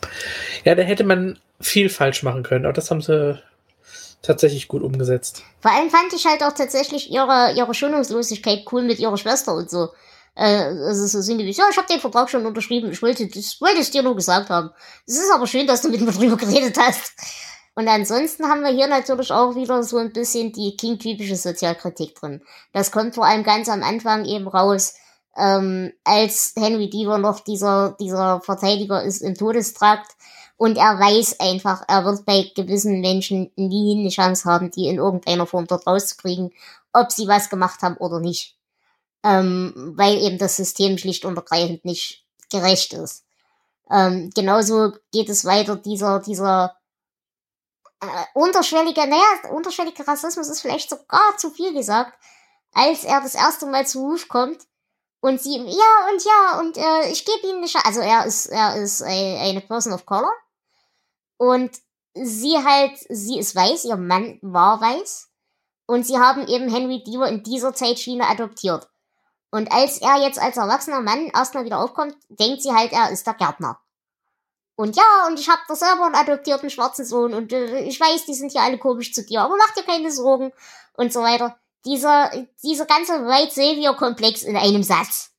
Ja, 0.64 0.74
da 0.74 0.82
hätte 0.82 1.04
man 1.04 1.38
viel 1.60 1.88
falsch 1.88 2.24
machen 2.24 2.42
können, 2.42 2.64
aber 2.64 2.72
das 2.72 2.90
haben 2.90 3.00
sie 3.00 3.40
tatsächlich 4.22 4.68
gut 4.68 4.82
umgesetzt. 4.82 5.42
Vor 5.60 5.70
allem 5.70 5.90
fand 5.90 6.12
ich 6.12 6.26
halt 6.26 6.42
auch 6.42 6.52
tatsächlich 6.52 7.10
ihre, 7.10 7.52
ihre 7.56 7.74
Schonungslosigkeit 7.74 8.66
cool 8.72 8.82
mit 8.82 8.98
ihrer 8.98 9.16
Schwester 9.16 9.54
und 9.54 9.70
so. 9.70 9.88
Äh, 10.34 10.46
also 10.46 11.06
so 11.06 11.20
sinngemäß, 11.20 11.56
ja, 11.56 11.64
ich 11.70 11.76
habe 11.76 11.88
den 11.88 12.00
Vertrag 12.00 12.30
schon 12.30 12.46
unterschrieben, 12.46 12.92
ich 12.92 13.02
wollte, 13.02 13.24
ich 13.24 13.60
wollte 13.60 13.80
es 13.80 13.90
dir 13.90 14.02
nur 14.02 14.14
gesagt 14.14 14.50
haben. 14.50 14.70
Es 15.06 15.16
ist 15.18 15.32
aber 15.32 15.46
schön, 15.46 15.66
dass 15.66 15.82
du 15.82 15.88
mit 15.88 16.00
mir 16.00 16.12
drüber 16.12 16.36
geredet 16.36 16.76
hast. 16.78 17.12
Und 17.74 17.86
ansonsten 17.86 18.46
haben 18.46 18.62
wir 18.62 18.70
hier 18.70 18.88
natürlich 18.88 19.30
auch 19.30 19.54
wieder 19.54 19.84
so 19.84 19.98
ein 19.98 20.12
bisschen 20.12 20.52
die 20.52 20.76
King-typische 20.76 21.36
Sozialkritik 21.36 22.14
drin. 22.16 22.42
Das 22.72 22.90
kommt 22.90 23.14
vor 23.14 23.24
allem 23.24 23.44
ganz 23.44 23.68
am 23.68 23.84
Anfang 23.84 24.24
eben 24.24 24.48
raus, 24.48 24.94
ähm, 25.36 25.92
als 26.04 26.54
Henry 26.56 26.90
Deaver 26.90 27.18
noch 27.18 27.40
dieser, 27.40 27.96
dieser 28.00 28.40
Verteidiger 28.40 29.02
ist 29.02 29.22
im 29.22 29.34
Todestrakt 29.34 30.10
und 30.58 30.76
er 30.76 30.98
weiß 30.98 31.38
einfach, 31.38 31.84
er 31.86 32.04
wird 32.04 32.26
bei 32.26 32.50
gewissen 32.54 33.00
Menschen 33.00 33.52
nie 33.54 33.96
eine 33.96 34.10
Chance 34.10 34.44
haben, 34.50 34.72
die 34.72 34.88
in 34.88 34.96
irgendeiner 34.96 35.46
Form 35.46 35.68
dort 35.68 35.86
rauszukriegen, 35.86 36.52
ob 36.92 37.12
sie 37.12 37.28
was 37.28 37.48
gemacht 37.48 37.80
haben 37.80 37.96
oder 37.96 38.18
nicht. 38.18 38.56
Ähm, 39.22 39.94
weil 39.96 40.18
eben 40.18 40.36
das 40.36 40.56
System 40.56 40.98
schlicht 40.98 41.24
und 41.24 41.36
ergreifend 41.36 41.84
nicht 41.84 42.24
gerecht 42.50 42.92
ist. 42.92 43.24
Ähm, 43.88 44.30
genauso 44.34 44.92
geht 45.12 45.28
es 45.28 45.44
weiter, 45.44 45.76
dieser, 45.76 46.18
dieser 46.18 46.76
äh, 48.00 48.24
unterschwellige, 48.34 49.06
naja, 49.06 49.50
unterschwellige 49.52 50.06
Rassismus 50.06 50.48
ist 50.48 50.60
vielleicht 50.60 50.90
sogar 50.90 51.36
zu 51.36 51.50
viel 51.50 51.72
gesagt, 51.72 52.18
als 52.72 53.04
er 53.04 53.20
das 53.20 53.36
erste 53.36 53.66
Mal 53.66 53.86
zu 53.86 54.00
Ruf 54.00 54.26
kommt 54.26 54.66
und 55.20 55.40
sie, 55.40 55.56
ja 55.56 56.10
und 56.10 56.24
ja 56.24 56.58
und 56.58 56.76
äh, 56.76 57.10
ich 57.12 57.24
gebe 57.24 57.46
ihnen 57.46 57.58
eine 57.58 57.66
Chance. 57.66 57.86
Also 57.86 58.00
er 58.00 58.26
ist, 58.26 58.46
er 58.46 58.76
ist 58.76 59.02
eine 59.02 59.60
Person 59.60 59.92
of 59.92 60.04
Color 60.04 60.32
und 61.38 61.70
sie 62.14 62.56
halt, 62.62 62.98
sie 63.08 63.38
ist 63.38 63.56
weiß, 63.56 63.86
ihr 63.86 63.96
Mann 63.96 64.38
war 64.42 64.80
weiß 64.80 65.30
und 65.86 66.06
sie 66.06 66.18
haben 66.18 66.46
eben 66.46 66.72
Henry 66.72 67.02
Deaver 67.02 67.28
in 67.28 67.42
dieser 67.42 67.74
Zeitschiene 67.74 68.28
adoptiert. 68.28 68.88
Und 69.50 69.72
als 69.72 69.98
er 70.02 70.16
jetzt 70.20 70.38
als 70.38 70.58
erwachsener 70.58 71.00
Mann 71.00 71.30
erstmal 71.34 71.64
wieder 71.64 71.80
aufkommt, 71.80 72.14
denkt 72.28 72.62
sie 72.62 72.72
halt, 72.72 72.92
er 72.92 73.10
ist 73.10 73.26
der 73.26 73.34
Gärtner. 73.34 73.80
Und 74.76 74.94
ja, 74.94 75.26
und 75.26 75.40
ich 75.40 75.48
hab 75.48 75.66
da 75.66 75.74
selber 75.74 76.04
einen 76.04 76.14
adoptierten 76.14 76.70
schwarzen 76.70 77.04
Sohn 77.04 77.34
und 77.34 77.52
äh, 77.52 77.80
ich 77.80 77.98
weiß, 77.98 78.26
die 78.26 78.34
sind 78.34 78.52
ja 78.52 78.62
alle 78.62 78.78
komisch 78.78 79.12
zu 79.12 79.24
dir, 79.24 79.40
aber 79.40 79.56
mach 79.56 79.74
dir 79.74 79.82
keine 79.82 80.12
Sorgen 80.12 80.52
und 80.94 81.12
so 81.12 81.20
weiter. 81.20 81.58
Dieser, 81.84 82.30
dieser 82.62 82.86
ganze 82.86 83.26
White 83.26 83.54
Savior 83.54 83.96
Komplex 83.96 84.42
in 84.42 84.56
einem 84.56 84.82
Satz. 84.82 85.32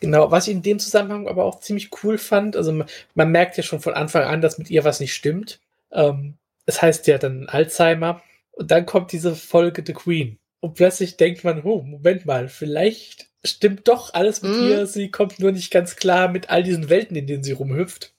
Genau, 0.00 0.30
was 0.30 0.48
ich 0.48 0.54
in 0.54 0.62
dem 0.62 0.78
Zusammenhang 0.78 1.28
aber 1.28 1.44
auch 1.44 1.60
ziemlich 1.60 1.90
cool 2.02 2.18
fand, 2.18 2.56
also 2.56 2.72
man, 2.72 2.88
man 3.14 3.30
merkt 3.30 3.56
ja 3.56 3.62
schon 3.62 3.80
von 3.80 3.94
Anfang 3.94 4.24
an, 4.24 4.40
dass 4.40 4.58
mit 4.58 4.70
ihr 4.70 4.84
was 4.84 5.00
nicht 5.00 5.14
stimmt. 5.14 5.60
Ähm, 5.90 6.34
es 6.66 6.80
heißt 6.80 7.06
ja 7.06 7.18
dann 7.18 7.48
Alzheimer 7.48 8.22
und 8.52 8.70
dann 8.70 8.86
kommt 8.86 9.12
diese 9.12 9.34
Folge 9.34 9.82
The 9.84 9.92
Queen 9.92 10.38
und 10.60 10.74
plötzlich 10.74 11.16
denkt 11.16 11.44
man, 11.44 11.62
oh, 11.62 11.82
Moment 11.82 12.26
mal, 12.26 12.48
vielleicht 12.48 13.28
stimmt 13.44 13.88
doch 13.88 14.14
alles 14.14 14.42
mit 14.42 14.52
mm. 14.52 14.68
ihr, 14.68 14.86
sie 14.86 15.10
kommt 15.10 15.40
nur 15.40 15.50
nicht 15.50 15.72
ganz 15.72 15.96
klar 15.96 16.28
mit 16.28 16.50
all 16.50 16.62
diesen 16.62 16.88
Welten, 16.88 17.16
in 17.16 17.26
denen 17.26 17.42
sie 17.42 17.52
rumhüpft 17.52 18.12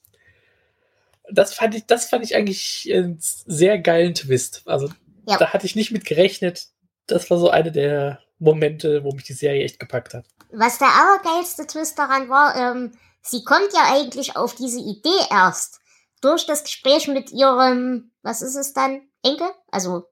das 1.30 1.54
fand 1.54 1.74
ich, 1.74 1.86
das 1.86 2.08
fand 2.08 2.24
ich 2.24 2.36
eigentlich 2.36 2.90
einen 2.92 3.16
sehr 3.18 3.78
geilen 3.78 4.14
Twist. 4.14 4.62
Also 4.66 4.88
ja. 5.26 5.38
da 5.38 5.52
hatte 5.52 5.66
ich 5.66 5.76
nicht 5.76 5.90
mit 5.90 6.04
gerechnet. 6.04 6.68
Das 7.06 7.30
war 7.30 7.38
so 7.38 7.50
eine 7.50 7.72
der 7.72 8.20
Momente, 8.44 9.02
wo 9.02 9.12
mich 9.12 9.24
die 9.24 9.32
Serie 9.32 9.64
echt 9.64 9.80
gepackt 9.80 10.14
hat. 10.14 10.26
Was 10.52 10.78
der 10.78 10.88
allergeilste 10.88 11.66
Twist 11.66 11.98
daran 11.98 12.28
war, 12.28 12.54
ähm, 12.54 12.92
sie 13.22 13.42
kommt 13.42 13.72
ja 13.72 13.92
eigentlich 13.92 14.36
auf 14.36 14.54
diese 14.54 14.78
Idee 14.78 15.26
erst 15.30 15.80
durch 16.20 16.46
das 16.46 16.62
Gespräch 16.62 17.08
mit 17.08 17.32
ihrem, 17.32 18.12
was 18.22 18.42
ist 18.42 18.56
es 18.56 18.72
dann, 18.72 19.02
Enkel? 19.22 19.48
Also, 19.70 20.04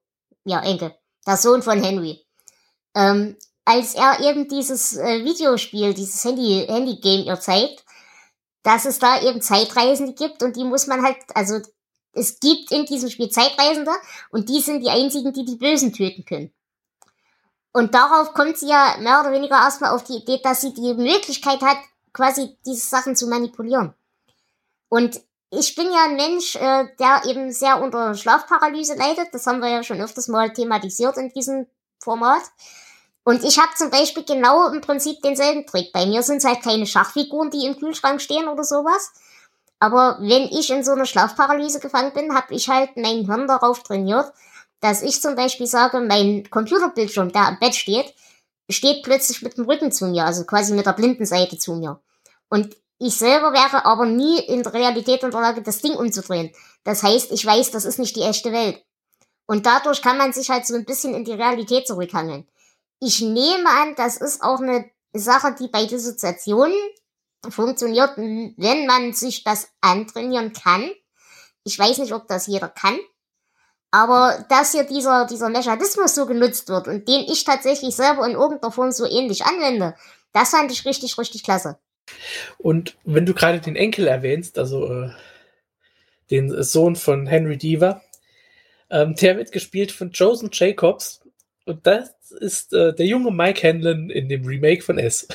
ja, 0.44 0.60
Enkel, 0.60 0.94
der 1.26 1.36
Sohn 1.36 1.62
von 1.62 1.82
Henry. 1.82 2.26
Ähm, 2.94 3.36
als 3.64 3.94
er 3.94 4.20
eben 4.20 4.48
dieses 4.48 4.96
äh, 4.96 5.24
Videospiel, 5.24 5.94
dieses 5.94 6.24
Handy, 6.24 6.66
Handy-Game 6.68 7.24
ihr 7.24 7.38
zeigt, 7.38 7.84
dass 8.62 8.84
es 8.84 8.98
da 8.98 9.22
eben 9.22 9.40
Zeitreisende 9.40 10.14
gibt 10.14 10.42
und 10.42 10.56
die 10.56 10.64
muss 10.64 10.86
man 10.86 11.02
halt, 11.02 11.16
also 11.34 11.60
es 12.12 12.40
gibt 12.40 12.70
in 12.72 12.84
diesem 12.84 13.08
Spiel 13.08 13.30
Zeitreisende 13.30 13.92
und 14.30 14.48
die 14.48 14.60
sind 14.60 14.82
die 14.82 14.90
einzigen, 14.90 15.32
die 15.32 15.44
die 15.44 15.56
Bösen 15.56 15.92
töten 15.92 16.24
können. 16.24 16.52
Und 17.72 17.94
darauf 17.94 18.34
kommt 18.34 18.58
sie 18.58 18.68
ja 18.68 18.96
mehr 19.00 19.20
oder 19.20 19.32
weniger 19.32 19.56
erstmal 19.56 19.90
auf 19.90 20.04
die 20.04 20.16
Idee, 20.16 20.40
dass 20.42 20.60
sie 20.60 20.74
die 20.74 20.94
Möglichkeit 20.94 21.62
hat, 21.62 21.78
quasi 22.12 22.56
diese 22.66 22.86
Sachen 22.86 23.16
zu 23.16 23.26
manipulieren. 23.26 23.94
Und 24.88 25.20
ich 25.50 25.74
bin 25.74 25.90
ja 25.90 26.04
ein 26.04 26.16
Mensch, 26.16 26.56
äh, 26.56 26.88
der 26.98 27.22
eben 27.26 27.50
sehr 27.50 27.82
unter 27.82 28.14
Schlafparalyse 28.14 28.94
leidet. 28.94 29.28
Das 29.32 29.46
haben 29.46 29.60
wir 29.60 29.68
ja 29.68 29.82
schon 29.82 30.00
öfters 30.00 30.28
mal 30.28 30.52
thematisiert 30.52 31.16
in 31.16 31.30
diesem 31.30 31.66
Format. 31.98 32.42
Und 33.24 33.44
ich 33.44 33.58
habe 33.58 33.72
zum 33.76 33.90
Beispiel 33.90 34.24
genau 34.24 34.68
im 34.68 34.80
Prinzip 34.80 35.22
denselben 35.22 35.66
Trick. 35.66 35.92
Bei 35.92 36.06
mir 36.06 36.22
sind 36.22 36.38
es 36.38 36.44
halt 36.44 36.62
keine 36.62 36.86
Schachfiguren, 36.86 37.50
die 37.50 37.66
im 37.66 37.78
Kühlschrank 37.78 38.20
stehen 38.20 38.48
oder 38.48 38.64
sowas. 38.64 39.12
Aber 39.78 40.18
wenn 40.20 40.44
ich 40.44 40.70
in 40.70 40.84
so 40.84 40.92
einer 40.92 41.06
Schlafparalyse 41.06 41.80
gefangen 41.80 42.12
bin, 42.12 42.34
habe 42.34 42.54
ich 42.54 42.68
halt 42.68 42.96
mein 42.96 43.26
Hirn 43.26 43.46
darauf 43.46 43.82
trainiert, 43.82 44.32
dass 44.82 45.00
ich 45.00 45.22
zum 45.22 45.36
Beispiel 45.36 45.68
sage, 45.68 46.00
mein 46.00 46.50
Computerbildschirm, 46.50 47.32
der 47.32 47.46
am 47.46 47.58
Bett 47.60 47.76
steht, 47.76 48.12
steht 48.68 49.04
plötzlich 49.04 49.40
mit 49.40 49.56
dem 49.56 49.64
Rücken 49.64 49.92
zu 49.92 50.06
mir, 50.06 50.26
also 50.26 50.44
quasi 50.44 50.74
mit 50.74 50.86
der 50.86 50.92
blinden 50.92 51.24
Seite 51.24 51.56
zu 51.56 51.74
mir. 51.76 52.02
Und 52.50 52.76
ich 52.98 53.14
selber 53.14 53.52
wäre 53.52 53.84
aber 53.84 54.06
nie 54.06 54.40
in 54.40 54.64
der 54.64 54.74
Realität 54.74 55.22
in 55.22 55.30
der 55.30 55.40
Lage, 55.40 55.62
das 55.62 55.82
Ding 55.82 55.94
umzudrehen. 55.94 56.52
Das 56.82 57.02
heißt, 57.04 57.30
ich 57.30 57.46
weiß, 57.46 57.70
das 57.70 57.84
ist 57.84 58.00
nicht 58.00 58.16
die 58.16 58.22
echte 58.22 58.52
Welt. 58.52 58.84
Und 59.46 59.66
dadurch 59.66 60.02
kann 60.02 60.18
man 60.18 60.32
sich 60.32 60.50
halt 60.50 60.66
so 60.66 60.74
ein 60.74 60.84
bisschen 60.84 61.14
in 61.14 61.24
die 61.24 61.32
Realität 61.32 61.86
zurückhangeln. 61.86 62.48
Ich 63.00 63.20
nehme 63.20 63.68
an, 63.68 63.94
das 63.96 64.16
ist 64.16 64.42
auch 64.42 64.60
eine 64.60 64.90
Sache, 65.12 65.54
die 65.58 65.68
bei 65.68 65.86
Dissoziationen 65.86 66.74
funktioniert, 67.48 68.16
wenn 68.16 68.86
man 68.86 69.12
sich 69.12 69.44
das 69.44 69.68
antrainieren 69.80 70.52
kann. 70.52 70.90
Ich 71.64 71.78
weiß 71.78 71.98
nicht, 71.98 72.12
ob 72.12 72.26
das 72.26 72.46
jeder 72.48 72.68
kann. 72.68 72.98
Aber 73.92 74.44
dass 74.48 74.72
hier 74.72 74.84
dieser, 74.84 75.26
dieser 75.26 75.50
Mechanismus 75.50 76.14
so 76.14 76.24
genutzt 76.24 76.70
wird 76.70 76.88
und 76.88 77.06
den 77.06 77.26
ich 77.30 77.44
tatsächlich 77.44 77.94
selber 77.94 78.26
in 78.26 78.32
irgendeiner 78.32 78.72
Form 78.72 78.90
so 78.90 79.04
ähnlich 79.06 79.44
anwende, 79.44 79.94
das 80.32 80.50
fand 80.50 80.72
ich 80.72 80.86
richtig, 80.86 81.18
richtig 81.18 81.44
klasse. 81.44 81.78
Und 82.56 82.96
wenn 83.04 83.26
du 83.26 83.34
gerade 83.34 83.60
den 83.60 83.76
Enkel 83.76 84.06
erwähnst, 84.06 84.58
also 84.58 84.90
äh, 84.90 85.10
den 86.30 86.62
Sohn 86.62 86.96
von 86.96 87.26
Henry 87.26 87.58
Deaver, 87.58 88.00
ähm, 88.88 89.14
der 89.14 89.36
wird 89.36 89.52
gespielt 89.52 89.92
von 89.92 90.10
Joseph 90.10 90.50
Jacobs. 90.52 91.20
Und 91.66 91.86
das 91.86 92.10
ist 92.40 92.72
äh, 92.72 92.94
der 92.94 93.06
junge 93.06 93.30
Mike 93.30 93.66
Hanlon 93.66 94.08
in 94.08 94.28
dem 94.28 94.46
Remake 94.46 94.82
von 94.82 94.98
S. 94.98 95.28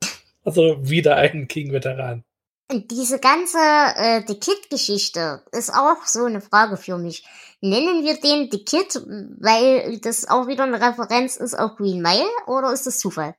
Also 0.44 0.78
wieder 0.88 1.16
ein 1.16 1.46
King-Veteran. 1.46 2.24
Diese 2.70 3.18
ganze 3.18 3.58
äh, 3.58 4.22
The 4.26 4.38
Kid-Geschichte 4.38 5.42
ist 5.52 5.68
auch 5.68 6.06
so 6.06 6.24
eine 6.24 6.40
Frage 6.40 6.78
für 6.78 6.96
mich. 6.96 7.26
Nennen 7.60 8.04
wir 8.04 8.20
den 8.20 8.50
The 8.50 8.64
Kid, 8.64 9.02
weil 9.40 9.98
das 9.98 10.28
auch 10.28 10.46
wieder 10.46 10.64
eine 10.64 10.80
Referenz 10.80 11.36
ist 11.36 11.58
auf 11.58 11.76
Green 11.76 12.00
Mile 12.00 12.28
oder 12.46 12.72
ist 12.72 12.86
das 12.86 12.98
Zufall? 12.98 13.34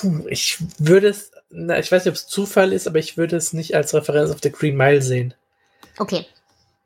Puh, 0.00 0.26
ich 0.28 0.58
würde 0.78 1.08
es, 1.08 1.32
na, 1.50 1.78
ich 1.78 1.90
weiß 1.90 2.04
nicht, 2.04 2.12
ob 2.12 2.16
es 2.16 2.26
Zufall 2.26 2.72
ist, 2.72 2.86
aber 2.86 2.98
ich 2.98 3.16
würde 3.16 3.36
es 3.36 3.52
nicht 3.52 3.74
als 3.74 3.94
Referenz 3.94 4.30
auf 4.30 4.38
The 4.42 4.52
Green 4.52 4.76
Mile 4.76 5.02
sehen. 5.02 5.34
Okay. 5.98 6.26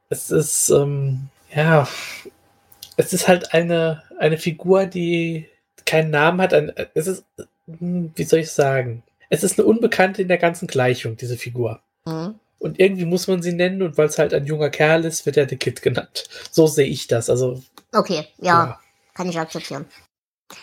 Es 0.09 0.31
ist, 0.31 0.71
ähm, 0.71 1.29
ja, 1.55 1.89
es 2.97 3.13
ist 3.13 3.29
halt 3.29 3.53
eine, 3.53 4.03
eine 4.19 4.39
Figur, 4.39 4.87
die 4.87 5.49
keinen 5.85 6.11
Namen 6.11 6.41
hat. 6.41 6.55
Ein, 6.55 6.73
es 6.95 7.07
ist, 7.07 7.25
hm, 7.67 8.13
wie 8.15 8.25
soll 8.25 8.41
ich 8.41 8.53
sagen? 8.53 9.03
Es 9.31 9.43
ist 9.43 9.59
eine 9.59 9.67
Unbekannte 9.67 10.23
in 10.23 10.29
der 10.29 10.39
ganzen 10.39 10.69
Gleichung, 10.69 11.17
diese 11.17 11.37
Figur. 11.37 11.81
Mhm. 12.07 12.39
Und 12.59 12.81
irgendwie 12.81 13.05
muss 13.05 13.29
man 13.29 13.41
sie 13.41 13.53
nennen 13.53 13.83
und 13.83 13.97
weil 13.97 14.09
es 14.09 14.19
halt 14.19 14.35
ein 14.35 14.47
junger 14.47 14.71
Kerl 14.71 15.05
ist, 15.05 15.27
wird 15.27 15.37
er 15.37 15.49
The 15.49 15.57
Kid 15.57 15.81
genannt. 15.81 16.25
So 16.51 16.67
sehe 16.67 16.87
ich 16.87 17.07
das. 17.07 17.31
Also. 17.31 17.63
Okay, 17.93 18.27
ja, 18.39 18.65
ja. 18.65 18.81
kann 19.15 19.29
ich 19.29 19.39
akzeptieren. 19.39 19.87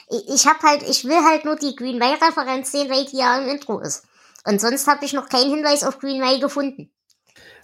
Ich, 0.09 0.27
ich 0.27 0.47
habe 0.47 0.59
halt, 0.63 0.83
ich 0.83 1.05
will 1.05 1.23
halt 1.23 1.45
nur 1.45 1.55
die 1.55 1.75
Green 1.75 1.99
Bay 1.99 2.13
Referenz 2.13 2.71
sehen, 2.71 2.89
weil 2.89 3.05
die 3.05 3.17
ja 3.17 3.37
im 3.39 3.47
Intro 3.47 3.79
ist. 3.79 4.03
Und 4.45 4.59
sonst 4.59 4.87
habe 4.87 5.05
ich 5.05 5.13
noch 5.13 5.29
keinen 5.29 5.49
Hinweis 5.49 5.83
auf 5.83 5.99
Green 5.99 6.19
Mile 6.19 6.39
gefunden. 6.39 6.91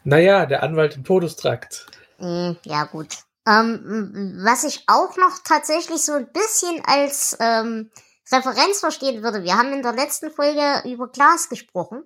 Naja, 0.04 0.46
der 0.46 0.64
Anwalt 0.64 0.96
im 0.96 1.04
Todestrakt. 1.04 1.86
Mm, 2.18 2.54
ja, 2.64 2.86
gut. 2.86 3.18
Ähm, 3.48 4.38
was 4.44 4.64
ich 4.64 4.84
auch 4.88 5.18
noch 5.18 5.40
tatsächlich 5.44 6.02
so 6.04 6.14
ein 6.14 6.32
bisschen 6.32 6.82
als 6.86 7.38
ähm, 7.40 7.92
Referenz 8.32 8.80
verstehen 8.80 9.24
würde, 9.24 9.44
wir 9.44 9.58
haben 9.58 9.74
in 9.74 9.82
der 9.82 9.94
letzten 9.94 10.32
Folge 10.32 10.82
über 10.86 11.08
Glas 11.08 11.50
gesprochen. 11.50 12.04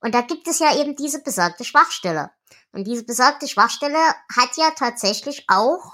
Und 0.00 0.14
da 0.14 0.20
gibt 0.20 0.46
es 0.48 0.58
ja 0.58 0.76
eben 0.76 0.96
diese 0.96 1.22
besagte 1.22 1.64
Schwachstelle. 1.64 2.30
Und 2.72 2.84
diese 2.84 3.04
besagte 3.04 3.48
Schwachstelle 3.48 3.98
hat 4.36 4.56
ja 4.56 4.70
tatsächlich 4.76 5.46
auch 5.48 5.92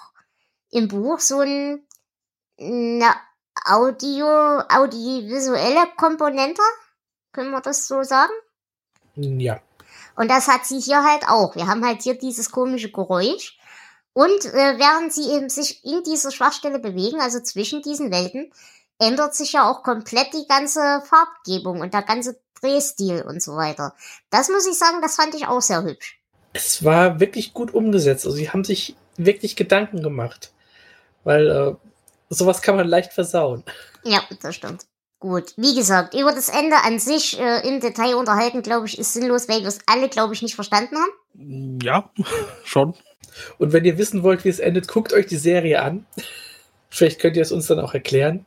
im 0.71 0.89
Buch 0.89 1.21
so 1.21 1.41
ein, 1.41 1.87
eine 2.59 3.15
Audio, 3.65 4.61
audiovisuelle 4.69 5.89
Komponente. 5.97 6.63
Können 7.33 7.51
wir 7.51 7.61
das 7.61 7.87
so 7.87 8.03
sagen? 8.03 8.33
Ja. 9.15 9.61
Und 10.17 10.31
das 10.31 10.49
hat 10.49 10.67
sie 10.67 10.81
hier 10.81 11.05
halt 11.05 11.29
auch. 11.29 11.55
Wir 11.57 11.67
haben 11.67 11.85
halt 11.85 12.03
hier 12.03 12.19
dieses 12.19 12.51
komische 12.51 12.91
Geräusch. 12.91 13.59
Und 14.13 14.45
äh, 14.47 14.79
während 14.79 15.13
sie 15.13 15.31
eben 15.31 15.49
sich 15.49 15.85
in 15.85 16.03
dieser 16.03 16.31
Schwachstelle 16.31 16.79
bewegen, 16.79 17.21
also 17.21 17.41
zwischen 17.41 17.83
diesen 17.83 18.11
Welten, 18.11 18.53
ändert 18.99 19.35
sich 19.35 19.53
ja 19.53 19.71
auch 19.71 19.83
komplett 19.83 20.33
die 20.35 20.47
ganze 20.47 21.03
Farbgebung 21.03 21.81
und 21.81 21.95
der 21.95 22.03
ganze 22.03 22.41
Drehstil 22.61 23.23
und 23.23 23.43
so 23.43 23.57
weiter. 23.57 23.95
Das 24.31 24.49
muss 24.49 24.67
ich 24.67 24.79
sagen, 24.79 25.01
das 25.03 25.17
fand 25.17 25.35
ich 25.35 25.47
auch 25.47 25.61
sehr 25.61 25.83
hübsch. 25.83 26.21
Es 26.53 26.85
war 26.85 27.21
wirklich 27.21 27.55
gut 27.55 27.73
umgesetzt. 27.73 28.27
Also 28.27 28.37
sie 28.37 28.51
haben 28.51 28.65
sich 28.65 28.97
wirklich 29.17 29.57
Gedanken 29.57 30.03
gemacht. 30.03 30.53
Weil 31.25 31.49
äh, 31.49 31.75
sowas 32.29 32.63
kann 32.63 32.77
man 32.77 32.89
leicht 32.89 33.13
versauen. 33.13 33.65
Ja, 34.05 34.23
das 34.43 34.55
stimmt. 34.57 34.87
Gut, 35.21 35.53
wie 35.59 35.75
gesagt, 35.75 36.15
über 36.15 36.33
das 36.33 36.49
Ende 36.49 36.77
an 36.83 36.99
sich 36.99 37.39
äh, 37.39 37.69
im 37.69 37.81
Detail 37.81 38.15
unterhalten, 38.15 38.63
glaube 38.63 38.87
ich, 38.87 38.99
ist 38.99 39.13
sinnlos, 39.13 39.51
weil 39.51 39.61
wir 39.61 39.69
es 39.69 39.81
alle, 39.85 40.09
glaube 40.09 40.33
ich, 40.33 40.41
nicht 40.41 40.55
verstanden 40.55 40.97
haben. 40.97 41.79
Ja, 41.83 42.11
schon. 42.65 42.95
Und 43.59 43.75
wenn 43.75 43.85
ihr 43.85 43.99
wissen 43.99 44.23
wollt, 44.23 44.45
wie 44.45 44.49
es 44.49 44.61
endet, 44.61 44.89
guckt 44.89 45.13
euch 45.13 45.27
die 45.27 45.37
Serie 45.37 45.83
an. 45.83 46.07
Vielleicht 46.89 47.21
könnt 47.21 47.37
ihr 47.37 47.43
es 47.43 47.53
uns 47.53 47.67
dann 47.67 47.81
auch 47.81 47.95
erklären. 47.95 48.47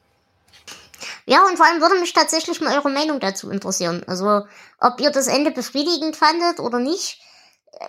Ja, 1.25 1.45
und 1.45 1.57
vor 1.57 1.65
allem 1.65 1.81
würde 1.81 1.99
mich 1.99 2.13
tatsächlich 2.13 2.59
mal 2.62 2.75
eure 2.77 2.89
Meinung 2.89 3.19
dazu 3.19 3.49
interessieren. 3.49 4.03
Also, 4.07 4.45
ob 4.79 4.99
ihr 4.99 5.12
das 5.12 5.27
Ende 5.27 5.51
befriedigend 5.51 6.15
fandet 6.15 6.59
oder 6.59 6.79
nicht. 6.79 7.19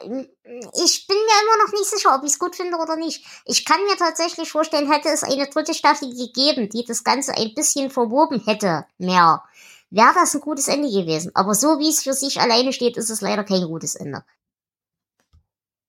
Ähm, 0.00 0.28
ich 0.74 1.06
bin 1.06 1.16
mir 1.16 1.42
immer 1.42 1.64
noch 1.64 1.72
nicht 1.72 1.86
sicher, 1.86 2.14
ob 2.14 2.24
ich 2.24 2.32
es 2.32 2.38
gut 2.38 2.56
finde 2.56 2.76
oder 2.78 2.96
nicht. 2.96 3.24
Ich 3.44 3.64
kann 3.64 3.82
mir 3.84 3.96
tatsächlich 3.96 4.50
vorstellen, 4.50 4.90
hätte 4.90 5.08
es 5.08 5.22
eine 5.22 5.48
dritte 5.48 5.74
Staffel 5.74 6.10
gegeben, 6.10 6.68
die 6.68 6.84
das 6.84 7.04
Ganze 7.04 7.36
ein 7.36 7.54
bisschen 7.54 7.90
verwoben 7.90 8.42
hätte, 8.44 8.86
mehr, 8.98 9.42
wäre 9.90 10.14
das 10.14 10.34
ein 10.34 10.40
gutes 10.40 10.68
Ende 10.68 10.88
gewesen. 10.88 11.32
Aber 11.34 11.54
so 11.54 11.78
wie 11.78 11.88
es 11.88 12.02
für 12.02 12.12
sich 12.12 12.40
alleine 12.40 12.72
steht, 12.72 12.96
ist 12.96 13.10
es 13.10 13.20
leider 13.20 13.44
kein 13.44 13.64
gutes 13.66 13.94
Ende. 13.94 14.24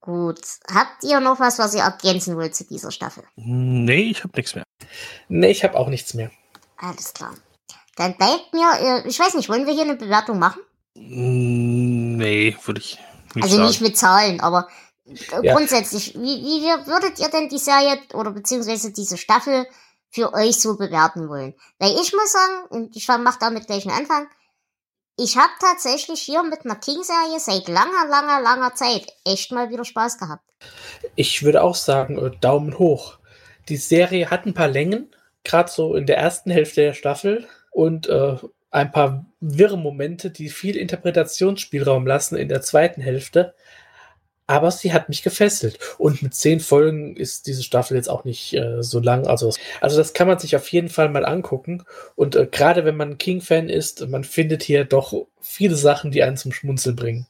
Gut. 0.02 0.40
Habt 0.72 1.04
ihr 1.04 1.20
noch 1.20 1.40
was, 1.40 1.58
was 1.58 1.74
ihr 1.74 1.82
ergänzen 1.82 2.36
wollt 2.38 2.56
zu 2.56 2.64
dieser 2.64 2.92
Staffel? 2.92 3.24
Nee, 3.36 4.12
ich 4.12 4.24
habe 4.24 4.34
nichts 4.36 4.54
mehr. 4.54 4.64
Nee, 5.30 5.50
ich 5.50 5.64
habe 5.64 5.76
auch 5.76 5.88
nichts 5.88 6.14
mehr. 6.14 6.30
Alles 6.78 7.14
klar. 7.14 7.34
Dann 7.96 8.18
bleibt 8.18 8.54
mir, 8.54 8.70
äh, 8.80 9.08
ich 9.08 9.20
weiß 9.20 9.36
nicht, 9.36 9.50
wollen 9.50 9.66
wir 9.66 9.74
hier 9.74 9.84
eine 9.84 9.96
Bewertung 9.96 10.40
machen? 10.40 10.62
Nee, 10.96 12.56
würde 12.66 12.80
ich 12.80 13.00
nicht 13.34 13.44
also 13.44 13.56
sagen. 13.58 13.68
nicht 13.68 13.82
mit 13.82 13.98
Zahlen, 13.98 14.40
aber 14.42 14.68
äh, 15.06 15.14
Ja. 15.42 15.54
grundsätzlich, 15.54 16.14
wie, 16.16 16.42
wie 16.44 16.88
würdet 16.88 17.20
ihr 17.20 17.30
denn 17.30 17.50
die 17.50 17.58
Serie 17.58 18.00
oder 18.14 18.32
beziehungsweise 18.32 18.92
diese 18.92 19.18
Staffel 19.18 19.68
für 20.10 20.34
euch 20.34 20.60
so 20.60 20.78
bewerten 20.78 21.30
wollen? 21.30 21.54
Weil 21.80 21.92
ich 21.92 22.14
muss 22.14 22.32
sagen, 22.32 22.68
und 22.70 22.96
ich 22.96 23.08
mache 23.08 23.40
damit 23.40 23.68
gleich 23.68 23.86
einen 23.88 23.98
Anfang, 23.98 24.28
ich 25.18 25.38
habe 25.38 25.52
tatsächlich 25.62 26.22
hier 26.22 26.44
mit 26.44 26.66
einer 26.66 26.76
King-Serie 26.76 27.40
seit 27.40 27.68
langer, 27.70 28.08
langer, 28.10 28.42
langer 28.42 28.76
Zeit 28.76 29.08
echt 29.24 29.52
mal 29.52 29.70
wieder 29.70 29.86
Spaß 29.86 30.18
gehabt. 30.18 30.44
Ich 31.16 31.44
würde 31.44 31.64
auch 31.64 31.76
sagen, 31.76 32.38
Daumen 32.42 32.78
hoch. 32.78 33.18
Die 33.70 33.78
Serie 33.78 34.30
hat 34.30 34.46
ein 34.46 34.54
paar 34.54 34.68
Längen, 34.68 35.16
gerade 35.46 35.72
so 35.72 35.96
in 35.96 36.06
der 36.06 36.18
ersten 36.18 36.52
Hälfte 36.52 36.82
der 36.82 36.94
Staffel 36.94 37.48
und 37.72 38.08
äh, 38.10 38.36
ein 38.72 38.92
paar 38.92 39.26
wirre 39.40 39.78
Momente, 39.78 40.32
die 40.32 40.50
viel 40.50 40.76
Interpretationsspielraum 40.76 42.06
lassen 42.06 42.36
in 42.36 42.50
der 42.50 42.62
zweiten 42.62 43.00
Hälfte. 43.02 43.56
Aber 44.48 44.70
sie 44.70 44.94
hat 44.94 45.10
mich 45.10 45.24
gefesselt. 45.24 45.80
Und 45.98 46.22
mit 46.22 46.36
zehn 46.36 46.60
Folgen 46.60 47.16
ist 47.16 47.48
diese 47.48 47.64
Staffel 47.64 47.96
jetzt 47.96 48.10
auch 48.10 48.26
nicht 48.26 48.54
äh, 48.54 48.84
so 48.84 49.00
lang. 49.00 49.26
Also, 49.28 49.54
also 49.82 49.98
das 49.98 50.14
kann 50.14 50.28
man 50.28 50.40
sich 50.40 50.56
auf 50.56 50.68
jeden 50.68 50.90
Fall 50.90 51.10
mal 51.10 51.26
angucken. 51.26 51.84
Und 52.16 52.36
äh, 52.36 52.46
gerade 52.46 52.86
wenn 52.86 52.98
man 52.98 53.18
King-Fan 53.18 53.70
ist, 53.70 54.08
man 54.10 54.24
findet 54.24 54.62
hier 54.62 54.84
doch 54.84 55.14
viele 55.40 55.76
Sachen, 55.76 56.12
die 56.12 56.22
einen 56.22 56.38
zum 56.38 56.52
Schmunzeln 56.52 56.96
bringen. 56.96 57.28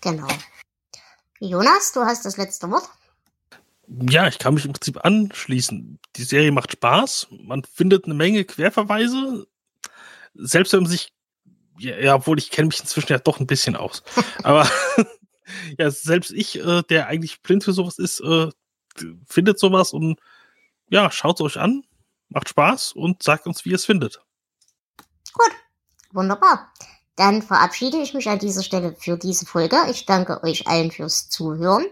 Genau. 0.00 0.28
Jonas, 1.38 1.92
du 1.92 2.00
hast 2.00 2.24
das 2.24 2.36
letzte 2.36 2.70
Wort. 2.70 2.88
Ja, 4.08 4.28
ich 4.28 4.38
kann 4.38 4.54
mich 4.54 4.64
im 4.64 4.72
Prinzip 4.72 5.04
anschließen. 5.04 5.98
Die 6.16 6.22
Serie 6.22 6.52
macht 6.52 6.72
Spaß. 6.72 7.28
Man 7.42 7.64
findet 7.64 8.04
eine 8.04 8.14
Menge 8.14 8.44
Querverweise. 8.44 9.48
Selbst 10.34 10.72
wenn 10.72 10.82
man 10.82 10.90
sich, 10.90 11.12
ja, 11.78 11.98
ja 11.98 12.14
obwohl 12.14 12.38
ich 12.38 12.50
kenne 12.50 12.68
mich 12.68 12.80
inzwischen 12.80 13.12
ja 13.12 13.18
doch 13.18 13.40
ein 13.40 13.48
bisschen 13.48 13.74
aus. 13.74 14.04
Aber 14.44 14.68
ja, 15.78 15.90
selbst 15.90 16.30
ich, 16.30 16.58
äh, 16.60 16.82
der 16.88 17.08
eigentlich 17.08 17.42
blind 17.42 17.64
für 17.64 17.72
sowas 17.72 17.98
ist, 17.98 18.20
äh, 18.20 18.50
findet 19.26 19.58
sowas 19.58 19.92
und 19.92 20.20
ja, 20.88 21.10
schaut 21.10 21.40
es 21.40 21.46
euch 21.46 21.58
an, 21.58 21.84
macht 22.28 22.48
Spaß 22.48 22.92
und 22.92 23.22
sagt 23.22 23.46
uns, 23.46 23.64
wie 23.64 23.70
ihr 23.70 23.76
es 23.76 23.84
findet. 23.84 24.20
Gut, 25.32 25.52
wunderbar. 26.12 26.72
Dann 27.16 27.42
verabschiede 27.42 27.98
ich 27.98 28.14
mich 28.14 28.28
an 28.28 28.38
dieser 28.38 28.62
Stelle 28.62 28.94
für 28.98 29.16
diese 29.16 29.46
Folge. 29.46 29.76
Ich 29.90 30.06
danke 30.06 30.42
euch 30.42 30.66
allen 30.66 30.90
fürs 30.90 31.28
Zuhören. 31.28 31.86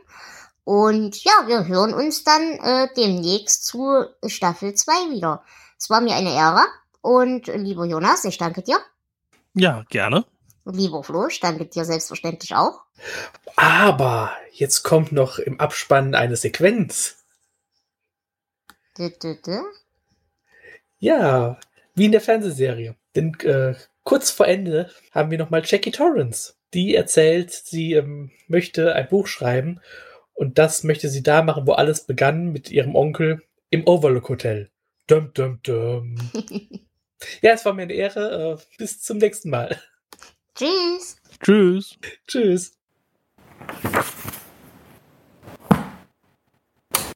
Und 0.69 1.25
ja, 1.25 1.33
wir 1.47 1.67
hören 1.67 1.95
uns 1.95 2.25
dann 2.25 2.43
äh, 2.63 2.89
demnächst 2.95 3.65
zu 3.65 4.05
Staffel 4.27 4.75
2 4.75 5.15
wieder. 5.15 5.43
Es 5.79 5.89
war 5.89 6.03
mir 6.03 6.15
eine 6.15 6.35
Ehre. 6.35 6.61
Und 7.01 7.49
äh, 7.49 7.57
lieber 7.57 7.87
Jonas, 7.87 8.27
ich 8.27 8.37
danke 8.37 8.61
dir. 8.61 8.77
Ja, 9.55 9.87
gerne. 9.89 10.27
Lieber 10.67 11.03
Flo, 11.03 11.27
ich 11.29 11.41
danke 11.41 11.65
dir 11.65 11.87
selbstverständlich 11.87 12.55
auch. 12.55 12.83
Aber 13.57 14.37
jetzt 14.53 14.83
kommt 14.83 15.11
noch 15.11 15.39
im 15.39 15.59
Abspann 15.59 16.15
eine 16.15 16.37
Sequenz. 16.37 17.17
Dü, 18.99 19.09
dü, 19.09 19.41
dü. 19.41 19.63
Ja, 20.99 21.59
wie 21.95 22.05
in 22.05 22.13
der 22.13 22.21
Fernsehserie. 22.21 22.95
Denn 23.17 23.33
äh, 23.41 23.75
kurz 24.05 24.31
vor 24.31 24.47
Ende 24.47 24.91
haben 25.13 25.31
wir 25.31 25.39
nochmal 25.39 25.63
Jackie 25.65 25.93
Torrance. 25.93 26.57
Die 26.75 26.95
erzählt, 26.95 27.53
sie 27.53 27.95
ähm, 27.95 28.33
möchte 28.49 28.95
ein 28.95 29.09
Buch 29.09 29.29
schreiben 29.29 29.81
und 30.39 30.57
das 30.57 30.85
möchte 30.85 31.09
sie 31.09 31.25
da 31.25 31.43
machen, 31.43 31.67
wo 31.67 31.73
alles 31.73 32.07
begann 32.07 32.53
mit 32.53 32.71
ihrem 32.71 32.95
Onkel 32.95 33.43
im 33.71 33.85
Overlook 33.89 34.29
Hotel. 34.29 34.71
Dum, 35.09 35.33
dum, 35.35 35.59
dum. 35.65 36.15
ja, 37.43 37.53
es 37.55 37.65
war 37.65 37.75
mir 37.75 37.83
eine 37.83 37.95
Ehre. 37.95 38.57
Äh, 38.57 38.77
bis 38.79 39.03
zum 39.03 39.19
nächsten 39.19 39.51
Mal. 39.51 39.77
Tschüss. 40.55 41.17
Tschüss. 41.41 41.99
Tschüss. 42.29 42.79